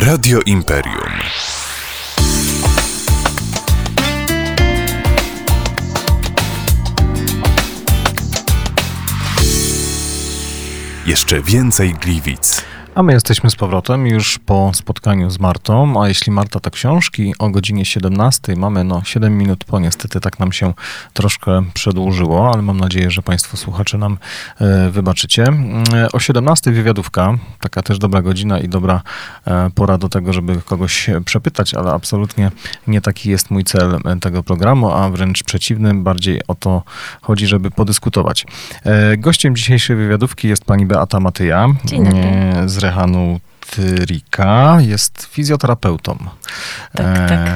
Radio 0.00 0.40
Imperium. 0.46 1.12
Jeszcze 11.06 11.42
więcej 11.42 11.94
Gliwic. 11.94 12.67
A 12.98 13.02
my 13.02 13.12
jesteśmy 13.12 13.50
z 13.50 13.56
powrotem 13.56 14.06
już 14.06 14.38
po 14.38 14.70
spotkaniu 14.74 15.30
z 15.30 15.40
Martą, 15.40 16.02
a 16.02 16.08
jeśli 16.08 16.32
Marta 16.32 16.60
to 16.60 16.70
książki 16.70 17.34
o 17.38 17.50
godzinie 17.50 17.84
17, 17.84 18.56
mamy 18.56 18.84
no 18.84 19.02
7 19.04 19.38
minut 19.38 19.64
po, 19.64 19.80
niestety 19.80 20.20
tak 20.20 20.38
nam 20.38 20.52
się 20.52 20.74
troszkę 21.12 21.62
przedłużyło, 21.74 22.52
ale 22.52 22.62
mam 22.62 22.80
nadzieję, 22.80 23.10
że 23.10 23.22
Państwo 23.22 23.56
słuchacze 23.56 23.98
nam 23.98 24.18
e, 24.60 24.90
wybaczycie. 24.90 25.44
E, 25.94 26.12
o 26.12 26.20
17 26.20 26.72
wywiadówka, 26.72 27.38
taka 27.60 27.82
też 27.82 27.98
dobra 27.98 28.22
godzina 28.22 28.60
i 28.60 28.68
dobra 28.68 29.02
e, 29.46 29.70
pora 29.74 29.98
do 29.98 30.08
tego, 30.08 30.32
żeby 30.32 30.60
kogoś 30.62 31.10
przepytać, 31.24 31.74
ale 31.74 31.90
absolutnie 31.90 32.50
nie 32.86 33.00
taki 33.00 33.30
jest 33.30 33.50
mój 33.50 33.64
cel 33.64 33.94
e, 34.04 34.16
tego 34.20 34.42
programu, 34.42 34.90
a 34.90 35.10
wręcz 35.10 35.42
przeciwny, 35.42 35.94
bardziej 35.94 36.40
o 36.48 36.54
to 36.54 36.82
chodzi, 37.22 37.46
żeby 37.46 37.70
podyskutować. 37.70 38.46
E, 38.84 39.16
gościem 39.16 39.56
dzisiejszej 39.56 39.96
wywiadówki 39.96 40.48
jest 40.48 40.64
pani 40.64 40.86
Beata 40.86 41.20
Matyja 41.20 41.68
Dzień 41.84 42.04
dobry. 42.04 42.20
e, 42.20 42.68
z 42.68 42.87
Rehanu 42.92 43.40
Trika. 43.70 44.76
Jest 44.80 45.24
fizjoterapeutą. 45.32 46.18
Tak, 46.94 47.28
tak. 47.28 47.48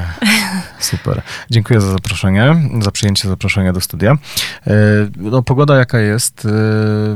Super. 0.78 1.22
Dziękuję 1.50 1.80
za 1.80 1.90
zaproszenie, 1.90 2.56
za 2.80 2.90
przyjęcie 2.90 3.28
zaproszenia 3.28 3.72
do 3.72 3.80
studia. 3.80 4.12
E, 4.66 4.72
No, 5.16 5.42
pogoda 5.42 5.76
jaka 5.76 5.98
jest? 5.98 6.44
e, 6.44 6.48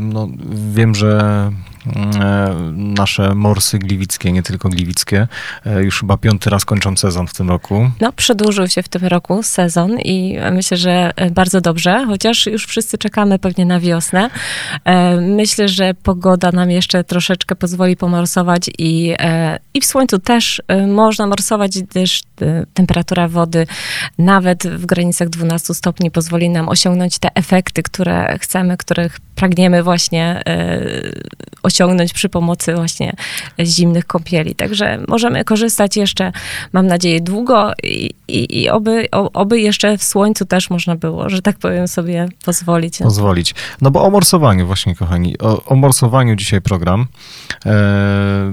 No, 0.00 0.28
wiem, 0.72 0.94
że 0.94 1.20
e, 1.20 1.75
nasze 2.72 3.34
morsy 3.34 3.78
gliwickie, 3.78 4.32
nie 4.32 4.42
tylko 4.42 4.68
gliwickie, 4.68 5.28
e, 5.66 5.82
już 5.82 6.00
chyba 6.00 6.16
piąty 6.16 6.50
raz 6.50 6.64
kończą 6.64 6.96
sezon 6.96 7.26
w 7.26 7.34
tym 7.34 7.48
roku. 7.48 7.90
No, 8.00 8.12
przedłużył 8.12 8.68
się 8.68 8.82
w 8.82 8.88
tym 8.88 9.04
roku 9.04 9.42
sezon 9.42 10.00
i 10.00 10.38
myślę, 10.52 10.76
że 10.76 11.12
bardzo 11.32 11.60
dobrze, 11.60 12.04
chociaż 12.06 12.46
już 12.46 12.66
wszyscy 12.66 12.98
czekamy 12.98 13.38
pewnie 13.38 13.64
na 13.66 13.80
wiosnę. 13.80 14.30
E, 14.84 15.16
Myślę, 15.20 15.68
że 15.68 15.94
pogoda 15.94 16.52
nam 16.52 16.70
jeszcze 16.70 17.04
troszeczkę 17.04 17.56
pozwoli 17.56 17.96
pomorsować 17.96 18.70
i, 18.78 19.14
e, 19.18 19.58
i 19.74 19.80
w 19.80 19.84
słońcu 19.86 20.18
też 20.18 20.62
e, 20.68 20.86
można 20.86 21.26
morsować, 21.26 21.82
gdyż 21.82 22.22
e, 22.42 22.66
temperatura 22.74 23.28
wody 23.28 23.66
nawet 24.18 24.66
w 24.66 24.86
granicach 24.86 25.28
12 25.28 25.74
stopni 25.74 26.10
pozwoli 26.10 26.50
nam 26.50 26.68
osiągnąć 26.68 27.18
te 27.18 27.28
efekty, 27.34 27.82
które 27.82 28.38
chcemy, 28.38 28.76
których 28.76 29.20
pragniemy 29.34 29.82
właśnie 29.82 30.42
e, 30.46 30.82
osiągnąć 31.76 32.12
przy 32.12 32.28
pomocy 32.28 32.74
właśnie 32.74 33.12
zimnych 33.60 34.06
kąpieli. 34.06 34.54
Także 34.54 34.98
możemy 35.08 35.44
korzystać 35.44 35.96
jeszcze, 35.96 36.32
mam 36.72 36.86
nadzieję, 36.86 37.20
długo 37.20 37.72
i, 37.82 38.10
i, 38.28 38.62
i 38.62 38.68
oby, 38.70 39.10
oby 39.10 39.60
jeszcze 39.60 39.98
w 39.98 40.04
słońcu 40.04 40.44
też 40.44 40.70
można 40.70 40.96
było, 40.96 41.30
że 41.30 41.42
tak 41.42 41.58
powiem, 41.58 41.88
sobie 41.88 42.28
pozwolić. 42.44 42.98
Pozwolić. 42.98 43.54
No 43.80 43.90
bo 43.90 44.04
o 44.04 44.10
morsowaniu 44.10 44.66
właśnie, 44.66 44.94
kochani. 44.94 45.38
O, 45.38 45.64
o 45.64 45.76
morsowaniu 45.76 46.36
dzisiaj 46.36 46.60
program. 46.60 47.06
E, 47.66 48.52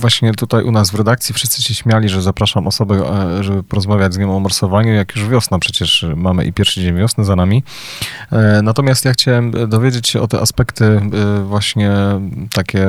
właśnie 0.00 0.34
tutaj 0.34 0.64
u 0.64 0.72
nas 0.72 0.90
w 0.90 0.94
redakcji 0.94 1.34
wszyscy 1.34 1.62
się 1.62 1.74
śmiali, 1.74 2.08
że 2.08 2.22
zapraszam 2.22 2.66
osobę, 2.66 2.94
e, 3.38 3.44
żeby 3.44 3.62
porozmawiać 3.62 4.14
z 4.14 4.18
nią 4.18 4.36
o 4.36 4.40
morsowaniu, 4.40 4.92
jak 4.92 5.16
już 5.16 5.28
wiosna 5.28 5.58
przecież 5.58 6.06
mamy 6.16 6.44
i 6.44 6.52
pierwszy 6.52 6.80
dzień 6.80 6.96
wiosny 6.96 7.24
za 7.24 7.36
nami. 7.36 7.62
E, 8.32 8.62
natomiast 8.62 9.04
ja 9.04 9.12
chciałem 9.12 9.68
dowiedzieć 9.68 10.08
się 10.08 10.20
o 10.20 10.28
te 10.28 10.40
aspekty 10.40 11.00
właśnie 11.44 11.90
takie 12.64 12.86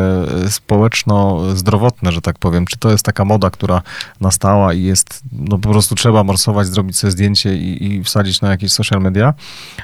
społeczno-zdrowotne, 0.49 2.11
że 2.11 2.21
tak 2.21 2.39
powiem. 2.39 2.65
Czy 2.65 2.77
to 2.77 2.91
jest 2.91 3.05
taka 3.05 3.25
moda, 3.25 3.49
która 3.49 3.81
nastała 4.21 4.73
i 4.73 4.83
jest, 4.83 5.21
no 5.31 5.57
po 5.57 5.69
prostu 5.69 5.95
trzeba 5.95 6.23
morsować, 6.23 6.67
zrobić 6.67 6.97
sobie 6.97 7.11
zdjęcie 7.11 7.55
i, 7.55 7.85
i 7.85 8.03
wsadzić 8.03 8.41
na 8.41 8.49
jakieś 8.49 8.71
social 8.71 9.01
media? 9.01 9.33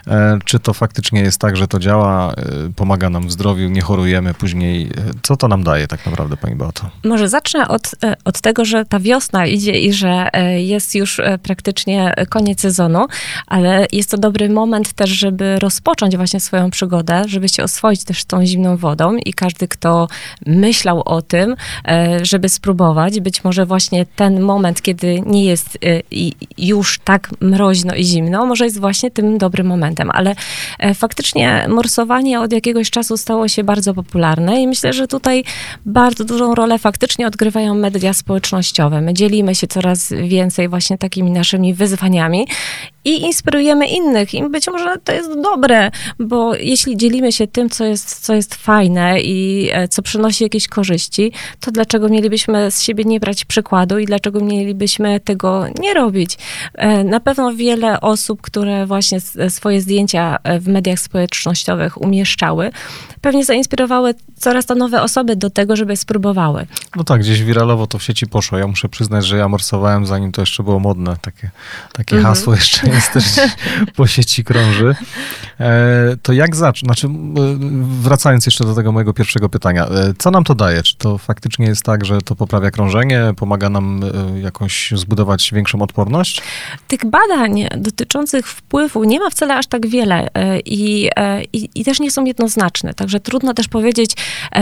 E, 0.07 0.39
Czy 0.45 0.59
to 0.59 0.73
faktycznie 0.73 1.21
jest 1.21 1.39
tak, 1.39 1.57
że 1.57 1.67
to 1.67 1.79
działa, 1.79 2.33
e, 2.33 2.35
pomaga 2.75 3.09
nam 3.09 3.27
w 3.27 3.31
zdrowiu, 3.31 3.69
nie 3.69 3.81
chorujemy 3.81 4.33
później? 4.33 4.85
E, 4.85 4.89
Co 5.23 5.37
to 5.37 5.47
nam 5.47 5.63
daje 5.63 5.87
tak 5.87 6.05
naprawdę, 6.05 6.37
pani 6.37 6.55
Beato? 6.55 6.89
Może 7.05 7.29
zacznę 7.29 7.67
od, 7.67 7.91
e, 8.03 8.15
od 8.25 8.41
tego, 8.41 8.65
że 8.65 8.85
ta 8.85 8.99
wiosna 8.99 9.45
idzie 9.45 9.71
i 9.79 9.93
że 9.93 10.29
e, 10.33 10.61
jest 10.61 10.95
już 10.95 11.19
e, 11.19 11.37
praktycznie 11.37 12.13
koniec 12.29 12.61
sezonu, 12.61 13.05
ale 13.47 13.87
jest 13.91 14.11
to 14.11 14.17
dobry 14.17 14.49
moment 14.49 14.93
też, 14.93 15.09
żeby 15.09 15.59
rozpocząć 15.59 16.17
właśnie 16.17 16.39
swoją 16.39 16.69
przygodę, 16.71 17.23
żeby 17.27 17.49
się 17.49 17.63
oswoić 17.63 18.03
też 18.03 18.25
tą 18.25 18.45
zimną 18.45 18.77
wodą 18.77 19.15
i 19.25 19.33
każdy, 19.33 19.67
kto 19.67 19.80
myślał 20.45 21.01
o 21.05 21.21
tym, 21.21 21.55
e, 21.87 22.25
żeby 22.25 22.49
spróbować, 22.49 23.19
być 23.19 23.43
może 23.43 23.65
właśnie 23.65 24.05
ten 24.15 24.41
moment, 24.41 24.81
kiedy 24.81 25.21
nie 25.25 25.45
jest 25.45 25.77
e, 25.85 26.01
już 26.57 26.99
tak 26.99 27.29
mroźno 27.41 27.95
i 27.95 28.03
zimno, 28.03 28.45
może 28.45 28.65
jest 28.65 28.79
właśnie 28.79 29.11
tym 29.11 29.37
dobrym 29.37 29.67
momentem, 29.67 30.11
ale 30.11 30.35
e, 30.79 30.93
faktycznie 30.93 31.65
morsowanie 31.69 32.39
od 32.39 32.53
jakiegoś 32.53 32.89
czasu 32.89 33.17
stało 33.17 33.47
się 33.47 33.63
bardzo 33.63 33.93
popularne 33.93 34.61
i 34.61 34.67
myślę, 34.67 34.93
że 34.93 35.07
tutaj 35.07 35.43
bardzo 35.85 36.25
dużą 36.25 36.55
rolę 36.55 36.79
faktycznie 36.79 37.27
odgrywają 37.27 37.75
media 37.75 38.13
społecznościowe. 38.13 39.01
My 39.01 39.13
dzielimy 39.13 39.55
się 39.55 39.67
coraz 39.67 40.13
więcej 40.23 40.69
właśnie 40.69 40.97
takimi 40.97 41.31
naszymi 41.31 41.73
wyzwaniami 41.73 42.47
i 43.05 43.21
inspirujemy 43.21 43.87
innych. 43.87 44.33
I 44.33 44.49
być 44.49 44.67
może 44.67 44.97
to 45.03 45.11
jest 45.11 45.29
dobre, 45.41 45.91
bo 46.19 46.55
jeśli 46.55 46.97
dzielimy 46.97 47.31
się 47.31 47.47
tym, 47.47 47.69
co 47.69 47.85
jest, 47.85 48.19
co 48.25 48.33
jest 48.33 48.55
fajne 48.55 49.21
i 49.21 49.69
e, 49.73 49.87
co 49.87 50.01
przynosi 50.01 50.43
jakieś 50.43 50.67
korzyści, 50.67 51.31
to 51.59 51.71
dlaczego 51.71 52.09
mielibyśmy 52.09 52.71
z 52.71 52.81
siebie 52.81 53.03
nie 53.03 53.19
brać 53.19 53.45
przykładu 53.45 53.99
i 53.99 54.05
dlaczego 54.05 54.39
mielibyśmy 54.39 55.19
tego 55.19 55.65
nie 55.79 55.93
robić? 55.93 56.37
E, 56.75 57.03
Na 57.03 57.19
pewno 57.19 57.53
wiele 57.53 58.01
osób, 58.01 58.41
które 58.41 58.85
właśnie 58.85 59.17
s- 59.17 59.37
swoje 59.49 59.81
zdjęcia 59.81 60.37
e, 60.43 60.59
w 60.59 60.67
mediach 60.67 60.99
społecznościowych 60.99 62.01
umieszczały, 62.01 62.71
pewnie 63.21 63.45
zainspirowały 63.45 64.13
coraz 64.35 64.65
to 64.65 64.75
nowe 64.75 65.01
osoby 65.01 65.35
do 65.35 65.49
tego, 65.49 65.75
żeby 65.75 65.95
spróbowały. 65.97 66.65
No 66.95 67.03
tak, 67.03 67.21
gdzieś 67.21 67.43
wiralowo 67.43 67.87
to 67.87 67.97
w 67.97 68.03
sieci 68.03 68.27
poszło. 68.27 68.57
Ja 68.57 68.67
muszę 68.67 68.89
przyznać, 68.89 69.25
że 69.25 69.37
ja 69.37 69.47
morsowałem 69.47 70.05
zanim 70.05 70.31
to 70.31 70.41
jeszcze 70.41 70.63
było 70.63 70.79
modne. 70.79 71.15
Takie, 71.21 71.49
takie 71.93 72.15
Mhm. 72.15 72.33
hasło 72.35 72.55
jeszcze 72.55 72.90
jest 72.93 73.13
też 73.13 73.25
po 73.97 74.07
sieci 74.07 74.43
krąży. 74.43 74.95
E, 75.59 76.17
to 76.21 76.33
jak 76.33 76.55
zacząć? 76.55 76.85
Znaczy, 76.85 77.07
wracając 78.01 78.45
jeszcze 78.45 78.65
do 78.65 78.75
tego 78.75 78.91
mojego 78.91 79.13
pierwszego 79.13 79.49
pytania. 79.49 79.85
E, 79.85 80.13
co 80.17 80.31
nam 80.31 80.43
to 80.43 80.55
daje? 80.55 80.83
Czy 80.83 80.97
to 80.97 81.17
faktycznie 81.17 81.65
jest 81.65 81.83
tak, 81.83 82.05
że 82.05 82.21
to 82.21 82.35
poprawia 82.35 82.71
krążenie, 82.71 83.23
pomaga 83.37 83.69
nam 83.69 84.01
e, 84.03 84.39
jakąś 84.39 84.93
zbudować 84.95 85.51
większą 85.53 85.81
odporność? 85.81 86.41
Tych 86.87 87.05
badań 87.05 87.67
dotyczących 87.77 88.47
wpływu 88.47 89.03
nie 89.03 89.19
ma 89.19 89.29
wcale 89.29 89.55
aż 89.55 89.67
tak 89.67 89.87
wiele 89.87 90.27
i, 90.65 91.09
i, 91.53 91.69
i 91.75 91.85
też 91.85 91.99
nie 91.99 92.11
są 92.11 92.25
jednoznaczne, 92.25 92.93
także 92.93 93.19
trudno 93.19 93.53
też 93.53 93.67
powiedzieć 93.67 94.15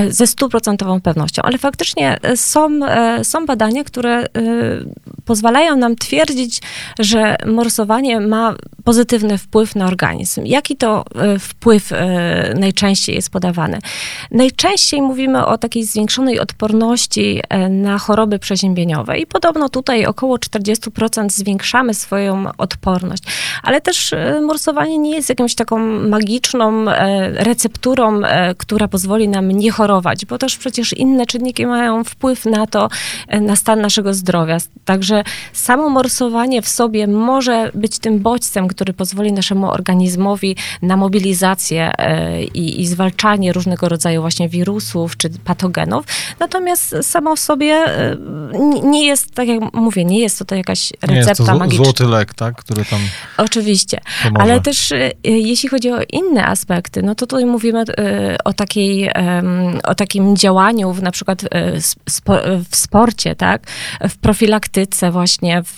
ze 0.09 0.28
stuprocentową 0.28 1.01
pewnością, 1.01 1.41
ale 1.41 1.57
faktycznie 1.57 2.17
są, 2.35 2.79
są 3.23 3.46
badania, 3.46 3.84
które 3.84 4.25
pozwalają 5.29 5.75
nam 5.75 5.95
twierdzić, 5.95 6.62
że 7.00 7.35
morsowanie 7.45 8.19
ma 8.19 8.56
pozytywny 8.84 9.38
wpływ 9.38 9.75
na 9.75 9.85
organizm. 9.85 10.45
Jaki 10.45 10.75
to 10.78 11.06
e, 11.16 11.40
wpływ 11.40 11.91
e, 11.91 12.53
najczęściej 12.59 13.16
jest 13.16 13.29
podawany? 13.29 13.79
Najczęściej 14.31 15.01
mówimy 15.01 15.45
o 15.45 15.57
takiej 15.57 15.84
zwiększonej 15.84 16.40
odporności 16.40 17.41
e, 17.50 17.69
na 17.69 17.97
choroby 17.97 18.40
przeziębieniowe 18.40 19.19
i 19.19 19.25
podobno 19.25 19.69
tutaj 19.69 20.06
około 20.06 20.38
40% 20.38 21.29
zwiększamy 21.29 21.94
swoją 21.94 22.46
odporność. 22.57 23.23
Ale 23.63 23.81
też 23.81 24.11
morsowanie 24.41 24.97
nie 24.97 25.11
jest 25.11 25.29
jakąś 25.29 25.56
taką 25.56 25.79
magiczną 26.00 26.85
recepturą, 27.34 28.22
która 28.57 28.88
pozwoli 28.88 29.28
nam 29.28 29.51
nie 29.51 29.72
chorować, 29.72 30.25
bo 30.25 30.38
też 30.38 30.57
przecież 30.57 30.94
inne 30.94 31.25
czynniki 31.25 31.66
mają 31.66 32.03
wpływ 32.03 32.46
na 32.46 32.67
to, 32.67 32.90
na 33.41 33.56
stan 33.56 33.81
naszego 33.81 34.13
zdrowia. 34.13 34.57
Także 34.85 35.18
samo 35.53 35.89
morsowanie 35.89 36.61
w 36.61 36.69
sobie 36.69 37.07
może 37.07 37.71
być 37.73 37.99
tym 37.99 38.19
bodźcem, 38.19 38.67
który 38.67 38.93
pozwoli 38.93 39.33
naszemu 39.33 39.71
organizmowi 39.71 40.55
na 40.81 40.97
mobilizację 40.97 41.91
e, 41.97 42.43
i, 42.43 42.81
i 42.81 42.87
zwalczanie 42.87 43.53
różnego 43.53 43.89
rodzaju 43.89 44.21
właśnie 44.21 44.49
wirusów 44.49 45.17
czy 45.17 45.29
patogenów. 45.29 46.05
Natomiast 46.39 46.95
samo 47.01 47.35
w 47.35 47.39
sobie 47.39 47.73
e, 47.73 48.17
nie 48.84 49.05
jest, 49.05 49.31
tak 49.35 49.47
jak 49.47 49.73
mówię, 49.73 50.05
nie 50.05 50.19
jest 50.19 50.40
to, 50.40 50.46
to 50.46 50.55
jakaś 50.55 50.93
Nie 51.09 51.16
recepta 51.16 51.43
zł- 51.43 51.59
magiczna. 51.59 51.84
złoty 51.85 52.05
lek, 52.05 52.34
tak? 52.34 52.55
Który 52.55 52.85
tam 52.85 52.99
Oczywiście. 53.37 54.01
pomoże. 54.23 54.43
Ale 54.43 54.61
też 54.61 54.91
e, 54.91 55.11
jeśli 55.23 55.69
chodzi 55.69 55.91
o 55.91 55.97
inne 56.09 56.46
aspekty, 56.46 57.03
no 57.03 57.16
to 57.16 57.28
tutaj 57.28 57.46
mówimy 57.46 57.79
e, 57.97 58.37
o, 58.46 58.53
takiej, 58.53 59.09
o 59.84 59.96
takim 59.96 60.37
działaniu 60.37 60.93
w, 60.93 61.01
na 61.01 61.11
przykład 61.11 61.41
spo, 62.09 62.34
w 62.69 62.75
sporcie, 62.75 63.35
tak? 63.35 63.67
w 64.09 64.17
profilaktyce, 64.17 65.11
właśnie 65.11 65.61
w 65.63 65.75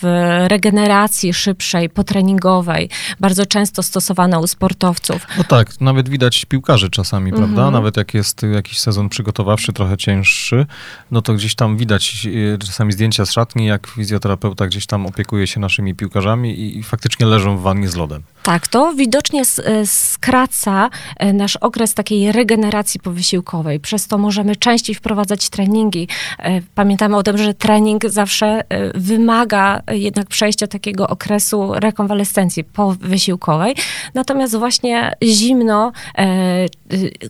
regeneracji 0.48 1.34
szybszej, 1.34 1.90
potreningowej, 1.90 2.88
bardzo 3.20 3.46
często 3.46 3.82
stosowane 3.82 4.38
u 4.38 4.46
sportowców. 4.46 5.26
No 5.38 5.44
tak, 5.44 5.80
nawet 5.80 6.08
widać 6.08 6.44
piłkarzy 6.44 6.90
czasami, 6.90 7.30
Mhm. 7.30 7.48
prawda? 7.54 7.70
Nawet 7.70 7.96
jak 7.96 8.14
jest 8.14 8.42
jakiś 8.54 8.78
sezon 8.78 9.08
przygotowawczy, 9.08 9.72
trochę 9.72 9.96
cięższy, 9.96 10.66
no 11.10 11.22
to 11.22 11.34
gdzieś 11.34 11.54
tam 11.54 11.76
widać 11.76 12.26
czasami 12.66 12.92
zdjęcia 12.92 13.26
z 13.26 13.32
szatni, 13.32 13.66
jak 13.66 13.86
fizjoterapeuta 13.86 14.66
gdzieś 14.66 14.86
tam 14.86 15.06
opiekuje 15.06 15.46
się 15.46 15.60
naszymi 15.60 15.94
piłkarzami 15.94 16.60
i, 16.60 16.78
i 16.78 16.82
faktycznie 16.82 17.26
leżą 17.26 17.56
w 17.56 17.62
wannie 17.62 17.88
z 17.88 17.96
lodem. 17.96 18.22
Tak, 18.42 18.68
to 18.68 18.92
widocznie 18.94 19.42
e, 19.64 19.86
skraca 19.86 20.90
e, 21.16 21.32
nasz 21.32 21.56
okres 21.56 21.94
takiej 21.94 22.32
regeneracji 22.32 23.00
powysiłkowej. 23.00 23.80
Przez 23.80 24.06
to 24.06 24.18
możemy 24.18 24.56
częściej 24.56 24.94
wprowadzać 24.94 25.48
treningi. 25.48 26.08
E, 26.38 26.60
Pamiętamy 26.74 27.16
o 27.16 27.22
tym, 27.22 27.38
że 27.38 27.54
trening 27.54 28.04
zawsze 28.06 28.64
wymaga 28.94 29.82
jednak 29.90 30.26
przejścia 30.26 30.66
takiego 30.66 31.08
okresu 31.08 31.72
rekonwalescencji 31.74 32.64
powysiłkowej. 32.64 33.74
Natomiast 34.14 34.56
właśnie 34.56 35.12
zimno, 35.22 35.92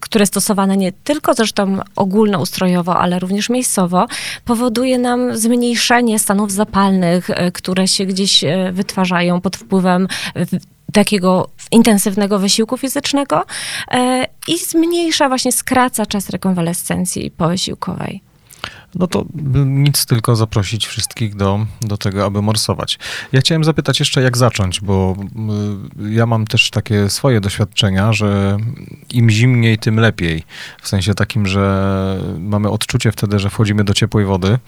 które 0.01 0.27
stosowane 0.27 0.77
nie 0.77 0.93
tylko 0.93 1.35
zresztą 1.35 1.79
ogólnoustrojowo, 1.97 2.99
ale 2.99 3.19
również 3.19 3.51
miejscowo, 3.51 4.07
powoduje 4.45 4.99
nam 4.99 5.22
zmniejszenie 5.33 6.19
stanów 6.19 6.53
zapalnych, 6.53 7.31
e, 7.31 7.53
które 7.53 7.89
się 7.89 8.07
gdzieś 8.07 8.45
e, 8.45 8.73
wytwarzają 8.73 9.41
pod 9.41 9.57
wpływem 9.57 10.09
e, 10.37 10.47
takiego 10.93 11.49
intensywnego 11.71 12.39
wysiłku 12.39 12.79
fizycznego 12.79 13.45
i 14.49 14.59
zmniejsza, 14.59 15.29
właśnie 15.29 15.53
skraca 15.53 16.07
czas 16.07 16.31
rekonwalescencji 16.31 17.31
powysiłkowej. 17.31 18.23
No 18.95 19.07
to 19.07 19.25
nic, 19.67 20.07
tylko 20.07 20.37
zaprosić 20.37 20.87
wszystkich 20.87 21.37
do, 21.37 21.67
do 21.81 21.97
tego, 21.97 22.25
aby 22.25 22.43
morsować. 22.43 22.99
Ja 23.33 23.41
chciałem 23.41 23.65
zapytać 23.65 24.01
jeszcze, 24.01 24.23
jak 24.23 24.37
zacząć, 24.37 24.81
bo 24.81 25.17
ja 26.11 26.27
mam 26.27 26.47
też 26.47 26.71
takie 26.71 27.11
swoje 27.11 27.41
doświadczenia, 27.41 28.13
że 28.13 28.57
im 29.11 29.31
zimniej, 29.31 29.79
tym 29.79 30.01
lepiej. 30.01 30.43
W 30.83 30.89
sensie 30.89 31.15
takim, 31.15 31.47
że 31.47 32.19
mamy 32.39 32.71
odczucie 32.71 33.13
wtedy, 33.13 33.39
że 33.39 33.51
wchodzimy 33.51 33.85
do 33.85 33.95
ciepłej 33.95 34.25
wody. 34.25 34.59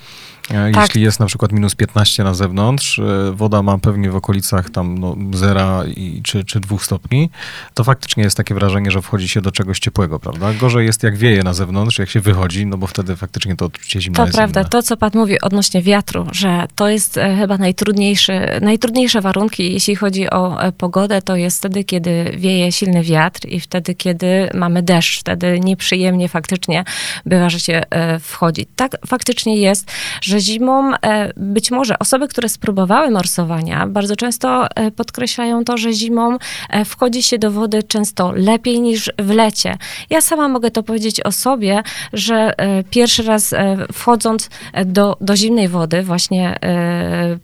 E, 0.51 0.73
Tak. 0.73 0.83
Jeśli 0.83 1.03
jest 1.03 1.21
na 1.21 1.27
przykład 1.27 1.53
minus 1.53 1.75
15 1.75 2.25
na 2.25 2.35
zewnątrz, 2.35 2.99
e, 2.99 3.33
woda 3.33 3.63
ma 3.63 3.79
pewnie 3.79 4.11
w 4.11 4.17
okolicach 4.17 4.71
tam 4.71 4.99
no, 4.99 5.17
zera 5.35 5.85
i, 5.97 6.21
czy, 6.25 6.45
czy 6.45 6.61
dwóch 6.61 6.85
stopni, 6.85 7.31
to 7.75 7.85
faktycznie 7.85 8.25
jest 8.25 8.37
takie 8.37 8.55
wrażenie, 8.55 8.91
że 8.91 9.03
wchodzi 9.03 9.29
się 9.29 9.41
do 9.41 9.51
czegoś 9.53 9.79
ciepłego, 9.79 10.19
prawda? 10.19 10.55
Gorzej 10.55 10.87
jest 10.87 11.03
jak 11.03 11.17
wieje 11.17 11.43
na 11.43 11.55
zewnątrz, 11.55 11.99
jak 11.99 12.11
się 12.11 12.21
wychodzi, 12.21 12.67
no 12.67 12.77
bo 12.77 12.87
wtedy 12.87 13.17
faktycznie 13.17 13.57
to 13.57 13.65
odczucie 13.65 14.01
zimna 14.01 14.17
To 14.17 14.25
jest 14.25 14.37
prawda, 14.37 14.61
inne. 14.61 14.71
to 14.71 14.83
co 14.83 14.97
pan 14.97 15.11
mówi 15.15 15.41
odnośnie 15.41 15.83
wiatru, 15.83 16.27
że 16.33 16.67
to 16.75 16.89
jest 16.89 17.17
e, 17.17 17.37
chyba 17.37 17.59
najtrudniejszy, 17.59 18.41
najtrudniejsze 18.61 19.21
warunki, 19.21 19.73
jeśli 19.73 19.97
chodzi 19.97 20.31
o 20.31 20.59
pogodę, 20.79 21.23
to 21.23 21.37
jest 21.37 21.59
wtedy, 21.59 21.85
kiedy 21.85 22.35
wieje 22.39 22.73
silny 22.73 23.03
wiatr 23.03 23.49
i 23.49 23.61
wtedy, 23.61 23.95
kiedy 23.95 24.51
mamy 24.55 24.83
deszcz. 24.83 25.21
Wtedy 25.21 25.61
nieprzyjemnie 25.61 26.29
faktycznie 26.29 26.85
bywa, 27.27 27.51
że 27.51 27.61
się 27.61 27.83
wchodzi. 28.21 28.67
Tak 28.77 28.97
faktycznie 29.07 29.57
jest, 29.57 29.93
że 30.23 30.34
zimą 30.41 30.93
e, 30.95 31.33
być 31.37 31.71
może 31.71 31.99
osoby, 31.99 32.29
które 32.29 32.49
spróbowały 32.49 33.11
morsowania, 33.11 33.87
bardzo 33.87 34.17
często 34.17 34.67
e, 34.71 34.91
podkreślają 34.91 35.65
to, 35.65 35.77
że 35.77 35.93
zimą 35.93 36.39
e, 36.71 36.85
wchodzi 36.85 37.23
się 37.23 37.39
do 37.39 37.51
wody 37.51 37.83
często 37.83 38.33
lepiej 38.33 38.81
niż 38.81 39.11
w 39.19 39.31
lecie. 39.31 39.77
Ja 40.11 40.21
sama 40.21 40.49
mogę 40.49 40.71
to 40.71 40.83
powiedzieć 40.83 41.21
o 41.21 41.33
sobie, 41.33 41.83
że 42.13 42.53
pierwszy 42.91 43.23
raz 43.23 43.55
wchodząc 43.93 44.51
do, 44.85 45.17
do 45.21 45.37
zimnej 45.37 45.69
wody, 45.69 46.03
właśnie 46.03 46.59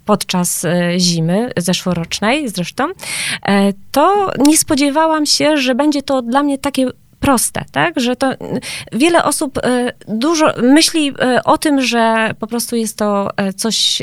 podczas 0.05 0.67
zimy 0.99 1.51
zeszłorocznej 1.57 2.49
zresztą, 2.49 2.89
to 3.93 4.33
nie 4.39 4.59
spodziewałam 4.59 5.27
się, 5.27 5.57
że 5.57 5.75
będzie 5.75 6.03
to 6.03 6.23
dla 6.23 6.43
mnie 6.43 6.59
takie 6.59 6.87
proste, 7.21 7.65
tak? 7.73 8.01
Że 8.01 8.17
to 8.17 8.31
wiele 8.93 9.25
osób 9.25 9.59
e, 9.59 9.93
dużo 10.09 10.53
myśli 10.63 11.13
e, 11.21 11.45
o 11.45 11.59
tym, 11.59 11.81
że 11.83 12.31
po 12.39 12.47
prostu 12.47 12.77
jest 12.77 12.97
to 12.99 13.31
e, 13.37 13.53
coś 13.53 13.99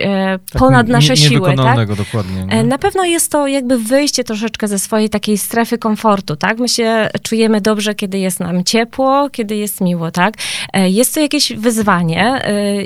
Tak, 0.52 0.60
ponad 0.60 0.88
nie- 0.88 0.94
nasze 0.94 1.18
siły, 1.18 1.56
tak? 1.56 1.96
Dokładnie. 1.96 2.46
Nie? 2.46 2.64
Na 2.64 2.78
pewno 2.78 3.04
jest 3.04 3.32
to 3.32 3.48
jakby 3.48 3.78
wyjście 3.78 4.24
troszeczkę 4.24 4.68
ze 4.68 4.80
swojej 4.80 5.10
takiej 5.10 5.38
strefy 5.38 5.78
komfortu, 5.78 6.36
tak? 6.36 6.60
My 6.60 6.70
się 6.70 7.10
czujemy 7.24 7.62
dobrze, 7.62 7.96
kiedy 7.96 8.20
jest 8.20 8.40
nam 8.40 8.64
ciepło, 8.64 9.30
kiedy 9.30 9.56
jest 9.56 9.82
miło, 9.82 10.12
tak? 10.12 10.34
Jest 10.74 11.14
to 11.14 11.20
jakieś 11.20 11.54
wyzwanie 11.54 12.42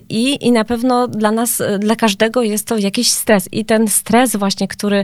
i, 0.10 0.48
i 0.48 0.51
na 0.51 0.63
pewno 0.66 1.07
dla 1.07 1.31
nas, 1.31 1.62
dla 1.80 1.95
każdego 1.95 2.42
jest 2.44 2.68
to 2.68 2.78
jakiś 2.78 3.12
stres. 3.12 3.50
I 3.51 3.66
ten 3.66 3.88
stres 3.88 4.36
właśnie, 4.36 4.68
który, 4.68 5.04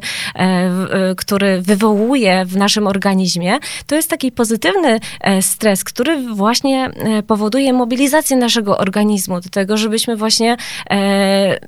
który 1.18 1.62
wywołuje 1.62 2.46
w 2.46 2.58
naszym 2.58 2.88
organizmie, 2.88 3.58
to 3.88 3.96
jest 3.96 4.10
taki 4.10 4.32
pozytywny 4.32 5.00
stres, 5.42 5.84
który 5.84 6.20
właśnie 6.36 6.86
e, 6.86 7.24
powoduje 7.24 7.74
mobilizację 7.74 8.38
naszego 8.38 8.78
organizmu 8.78 9.42
do 9.42 9.50
tego, 9.50 9.78
żebyśmy 9.78 10.16
właśnie 10.16 10.58
e, 10.90 11.60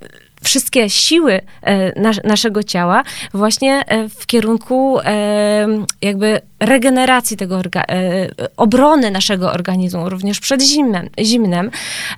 wszystkie 0.43 0.89
siły 0.89 1.41
e, 1.61 2.01
nas, 2.01 2.19
naszego 2.23 2.63
ciała 2.63 3.03
właśnie 3.33 3.83
e, 3.87 4.09
w 4.09 4.25
kierunku 4.25 4.99
e, 4.99 5.67
jakby 6.01 6.41
regeneracji 6.59 7.37
tego, 7.37 7.61
e, 7.75 8.29
obrony 8.57 9.11
naszego 9.11 9.51
organizmu, 9.51 10.09
również 10.09 10.39
przed 10.39 10.61
zimnem, 10.61 11.09
zimnem 11.19 11.71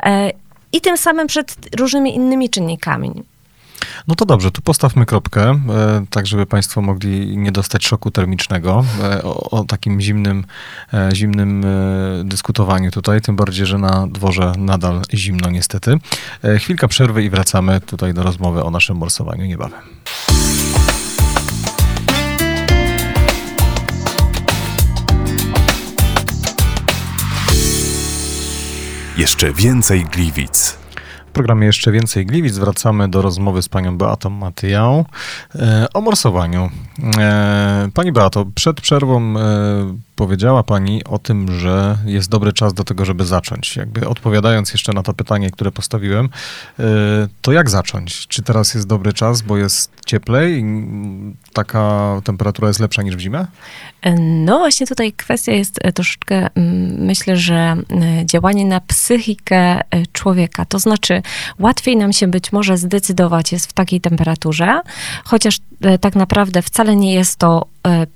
e, 0.04 0.32
i 0.74 0.82
tym 0.82 0.98
samym 0.98 1.28
przed 1.28 1.56
różnymi 1.80 2.16
innymi 2.16 2.50
czynnikami. 2.50 3.24
No 4.08 4.16
to 4.16 4.26
dobrze, 4.26 4.52
tu 4.52 4.62
postawmy 4.62 5.06
kropkę, 5.06 5.42
e, 5.50 5.58
tak 6.10 6.28
żeby 6.28 6.46
Państwo 6.46 6.82
mogli 6.82 7.38
nie 7.38 7.52
dostać 7.52 7.88
szoku 7.88 8.12
termicznego 8.12 8.86
e, 9.04 9.24
o, 9.24 9.50
o 9.50 9.64
takim 9.64 10.02
zimnym, 10.02 10.46
e, 10.94 11.10
zimnym 11.14 11.66
dyskutowaniu 12.24 12.92
tutaj, 12.92 13.22
tym 13.22 13.36
bardziej, 13.36 13.66
że 13.66 13.78
na 13.78 14.08
dworze 14.08 14.54
nadal 14.58 15.02
zimno 15.14 15.50
niestety. 15.50 15.98
Chwilka 16.60 16.88
przerwy 16.88 17.24
i 17.24 17.30
wracamy 17.30 17.82
tutaj 17.82 18.14
do 18.14 18.24
rozmowy 18.24 18.64
o 18.64 18.72
naszym 18.72 18.98
morsowaniu 18.98 19.46
niebawem. 19.46 19.82
Jeszcze 29.18 29.54
więcej 29.54 30.06
Gliwic. 30.06 30.81
W 31.32 31.34
programie 31.34 31.68
jeszcze 31.68 31.92
więcej 31.92 32.26
Gliwic 32.26 32.58
wracamy 32.58 33.08
do 33.08 33.22
rozmowy 33.22 33.62
z 33.62 33.70
panią 33.70 33.98
Beatą 33.98 34.30
Matyją 34.30 35.06
e, 35.56 35.88
o 35.94 36.02
morsowaniu. 36.02 36.70
E, 37.18 37.90
pani 37.94 38.12
Beato, 38.12 38.46
przed 38.56 38.82
przerwą 38.82 39.22
e, 39.38 39.98
powiedziała 40.22 40.64
pani 40.64 41.04
o 41.04 41.20
tym, 41.20 41.60
że 41.60 41.98
jest 42.06 42.30
dobry 42.30 42.54
czas 42.54 42.74
do 42.74 42.84
tego, 42.84 43.06
żeby 43.06 43.26
zacząć. 43.26 43.76
Jakby 43.76 44.08
odpowiadając 44.08 44.72
jeszcze 44.74 44.94
na 44.94 45.04
to 45.04 45.14
pytanie, 45.14 45.52
które 45.52 45.72
postawiłem, 45.72 46.30
e, 46.80 46.84
to 47.42 47.52
jak 47.52 47.70
zacząć? 47.70 48.28
Czy 48.28 48.42
teraz 48.42 48.74
jest 48.74 48.88
dobry 48.88 49.14
czas, 49.14 49.42
bo 49.42 49.58
jest 49.58 49.92
cieplej, 50.06 50.66
taka 51.54 52.22
temperatura 52.24 52.68
jest 52.68 52.80
lepsza 52.80 53.02
niż 53.02 53.16
w 53.16 53.20
zimę? 53.20 53.48
No 54.20 54.58
właśnie 54.58 54.88
tutaj 54.88 55.14
kwestia 55.14 55.52
jest 55.52 55.80
e, 55.82 55.94
troszeczkę, 55.94 56.48
myślę, 56.98 57.38
że 57.38 57.56
e, 57.56 57.76
działanie 58.26 58.66
na 58.66 58.80
psychikę 58.80 59.58
e, 59.58 59.82
człowieka. 60.14 60.66
To 60.66 60.80
znaczy 60.80 61.22
łatwiej 61.60 61.98
nam 61.98 62.14
się 62.14 62.28
być 62.28 62.52
może 62.52 62.78
zdecydować 62.78 63.52
jest 63.52 63.70
w 63.70 63.74
takiej 63.74 64.02
temperaturze, 64.02 64.82
chociaż 65.24 65.60
tak 66.02 66.16
naprawdę 66.16 66.62
wcale 66.62 66.96
nie 66.96 67.14
jest 67.14 67.36
to 67.36 67.66